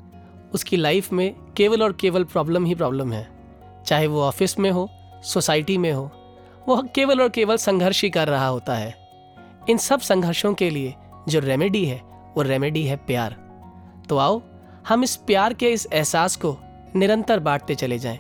उसकी 0.54 0.76
लाइफ 0.76 1.12
में 1.12 1.34
केवल 1.56 1.82
और 1.82 1.92
केवल 1.92 2.24
प्रॉब्लम 2.24 2.64
ही 2.64 2.74
प्रॉब्लम 2.74 3.12
है। 3.12 3.28
चाहे 3.86 4.06
वो 4.06 4.22
ऑफ़िस 4.22 4.58
में 4.58 4.70
हो 4.70 4.88
सोसाइटी 5.22 5.78
में 5.78 5.92
हो, 5.92 6.10
वो 6.68 6.82
केवल 6.94 7.20
और 7.20 7.28
केवल 7.28 7.56
संघर्ष 7.56 8.02
ही 8.02 8.10
कर 8.10 8.28
रहा 8.28 8.46
होता 8.46 8.74
है। 8.74 8.94
इन 9.70 9.76
सब 9.76 10.00
संघर्षों 10.00 10.54
के 10.54 10.70
लिए 10.70 10.94
जो 11.28 11.40
रेमेडी 11.40 11.84
है, 11.84 12.02
वो 12.36 12.42
रेमेडी 12.42 12.84
है 12.84 12.96
प्यार। 12.96 13.36
तो 14.08 14.16
आओ, 14.16 14.42
हम 14.88 15.04
इस 15.04 15.16
प्यार 15.16 15.54
के 15.54 15.70
इस 15.70 15.86
एहसास 15.92 16.36
को 16.36 16.56
निरंतर 16.96 17.40
बांटते 17.40 17.74
चले 17.74 17.98
जाएँ। 17.98 18.18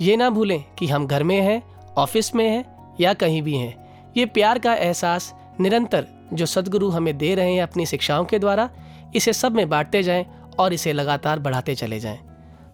ये 0.00 0.16
ना 0.16 0.30
भूलें 0.30 0.64
कि 0.78 0.86
हम 0.86 1.06
घर 1.06 1.22
में 1.22 1.40
हैं 1.40 1.62
ऑफ़िस 1.98 2.34
में 2.34 2.50
हैं 2.50 2.94
या 3.00 3.14
कहीं 3.14 3.42
भी 3.42 3.56
हैं। 3.56 3.74
ये 4.16 4.26
प्यार 4.26 4.58
का 4.58 4.74
एहसास 4.74 5.34
निरंतर 5.60 6.06
जो 6.32 6.46
सदगुरु 6.46 6.88
हमें 6.88 7.18
दे 7.18 7.34
रहे 7.34 7.54
हैं 7.54 7.62
अपनी 7.62 7.86
शिक्षाओं 7.86 8.24
के 8.24 8.38
द्वारा, 8.38 8.70
इसे 9.14 9.32
सब 9.32 9.52
में 9.52 9.68
बांटते 9.68 10.02
जाएँ 10.02 10.26
और 10.58 10.72
इसे 10.72 10.92
लगातार 10.92 11.38
बढ़ाते 11.38 11.74
चले 11.74 12.00
जाएँ। 12.00 12.18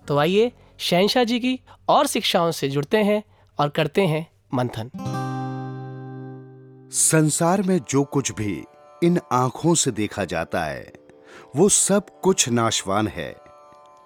तो 0.09 0.19
आइए, 0.19 0.53
शहनशाह 0.79 1.25
जी 1.25 1.41
की 1.41 1.61
और 1.89 2.07
शिक्षाओं 2.07 2.51
से 2.51 2.69
जुड़ते 2.69 2.97
हैं 2.97 3.23
और 3.59 3.69
करते 3.69 4.07
हैं 4.07 4.27
मंथन। 4.55 4.91
संसार 6.93 7.63
में 7.63 7.81
जो 7.91 8.05
कुछ 8.05 8.33
भी 8.33 8.65
इन 9.03 9.21
आँखों 9.33 9.75
से 9.75 9.91
देखा 9.91 10.25
जाता 10.25 10.65
है, 10.65 10.93
वो 11.57 11.69
सब 11.69 12.21
कुछ 12.21 12.49
नाशवान 12.49 13.09
है, 13.09 13.33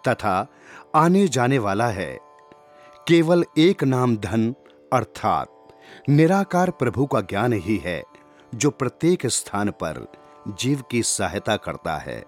तथा 0.08 0.46
आने 0.94 1.28
जाने 1.28 1.58
वाला 1.58 1.88
है। 1.88 2.18
केवल 3.08 3.44
एक 3.58 3.84
नाम 3.84 4.16
धन, 4.16 4.54
अर्थात 4.92 5.68
निराकार 6.08 6.70
प्रभु 6.70 7.06
का 7.06 7.20
ज्ञान 7.20 7.52
ही 7.52 7.76
है। 7.76 8.02
जो 8.54 8.70
प्रत्येक 8.70 9.26
स्थान 9.26 9.70
पर 9.70 10.12
जीव 10.48 10.82
की 10.90 11.02
सहायता 11.02 11.56
करता 11.56 11.96
है। 11.96 12.24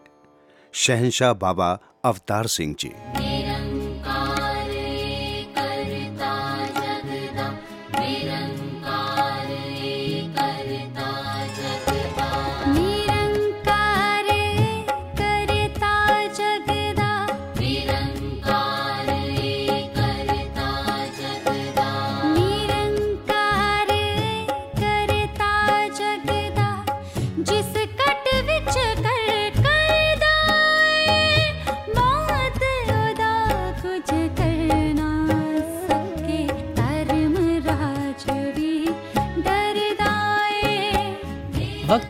शहनशाह 0.72 1.32
बाबा 1.32 1.78
अवतार 2.04 2.46
सिंह 2.46 2.74
जी। 2.80 3.37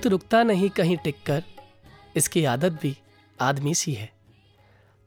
रुकता 0.08 0.42
नहीं 0.42 0.70
कहीं 0.70 0.96
टिककर, 0.96 1.42
इसकी 2.16 2.44
आदत 2.44 2.78
भी 2.82 2.96
आदमी 3.38 3.74
सी 3.74 3.92
है। 3.92 4.10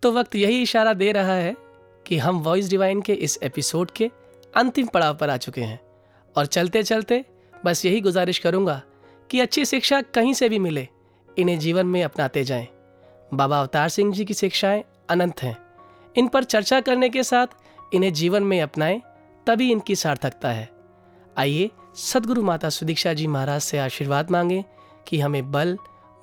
तो 0.04 0.12
वक्त 0.12 0.36
यही 0.36 0.62
इशारा 0.62 0.94
दे 0.94 1.12
रहा 1.12 1.34
है 1.34 1.56
कि 2.06 2.18
हम 2.18 2.40
वॉइस 2.40 2.70
डिवाइन 2.70 3.02
के 3.02 3.14
इस 3.14 3.38
एपिसोड 3.44 3.92
के 3.92 4.10
अंतिम 4.54 4.88
पड़ाव 4.88 5.16
पर 5.16 5.30
आ 5.30 5.38
चुके 5.38 5.62
हैं 5.62 5.80
और 6.36 6.46
चलते 6.46 6.84
चलते 6.84 7.24
बस 7.66 7.86
यही 7.86 8.02
गुजारिश 8.02 8.40
करूँगा 8.40 8.82
कि 9.30 9.40
अच्छी 9.40 9.66
शिक्षा 9.66 10.02
कहीं 10.02 10.34
से 10.34 10.50
भी 10.50 10.60
मिले, 10.60 10.88
इन्हें 11.38 11.60
जीवन 11.60 11.86
में 11.86 12.04
अपनाते 12.04 12.44
जाएँ। 12.44 12.68
बाबा 13.34 13.60
अवतार 13.60 13.90
सिंह 13.90 14.14
जी 14.14 14.26
की 14.26 14.34
शिक्षाएँ 14.34 14.84
अनंत 15.10 15.42
हैं। 15.44 15.58
इन 16.16 16.28
पर 16.28 16.44
चर्चा 16.44 16.80
करने 16.82 17.10
के 17.10 17.24
साथ 17.24 17.94
इन्हें 17.94 18.12
जीवन 18.14 18.44
में 18.44 18.62
अपनाएँ, 18.62 19.02
तभी 19.48 19.72
इनकी 19.72 19.96
सार्थकता 19.96 20.52
है। 20.52 20.70
आइए, 21.38 21.70
सदगुरु 21.96 22.44
माता 22.44 22.70
सुदीक्षा 22.70 23.14
जी 23.14 23.28
महाराज 23.28 23.62
से 23.62 23.78
आशीर्वाद 23.78 24.32
मांगे 24.32 24.64
कि 25.08 25.20
हमें 25.20 25.52
बल, 25.52 25.78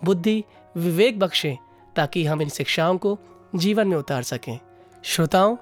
बुद्धि, 0.05 0.45
विवेक 0.75 1.19
बख्शें 1.19 1.57
ताकि 1.97 2.25
हम 2.25 2.43
इन 2.43 2.49
शिक्षाओं 2.49 2.99
को 2.99 3.19
जीवन 3.55 3.89
में 3.89 3.97
उतार 3.97 4.23
सकें। 4.23 4.59
श्रोताओं, 5.05 5.57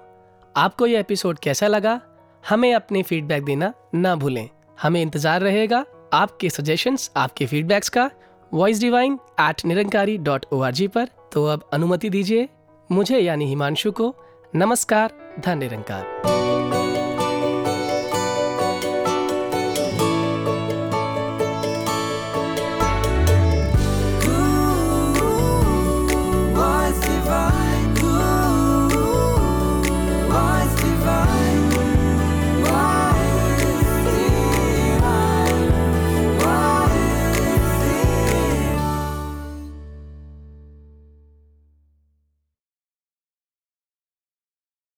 आपको 0.56 0.86
यह 0.86 1.00
एपिसोड 1.00 1.38
कैसा 1.38 1.66
लगा? 1.66 2.00
हमें 2.48 2.74
अपने 2.74 3.02
फीडबैक 3.02 3.44
देना 3.44 3.72
ना 3.94 4.14
भूलें। 4.14 4.48
हमें 4.82 5.02
इंतज़ार 5.02 5.40
रहेगा 5.40 5.84
आपके 6.12 6.50
सजेशंस 6.50 7.10
आपके 7.16 7.46
फीडबैक्स 7.46 7.88
का। 7.88 8.10
Voice 8.54 8.80
divine 8.80 9.18
at 9.40 9.64
Nirankari 9.66 10.18
dot 10.18 10.46
O 10.52 10.62
पर। 10.88 11.08
तो 11.32 11.44
अब 11.46 11.68
अनुमति 11.72 12.10
दीजिए, 12.10 12.48
मुझे 12.90 13.18
यानी 13.18 13.46
हिमांशु 13.46 13.92
को 13.92 14.14
नमस्कार 14.54 15.12
धन 15.44 15.58
निरंकार। 15.58 16.75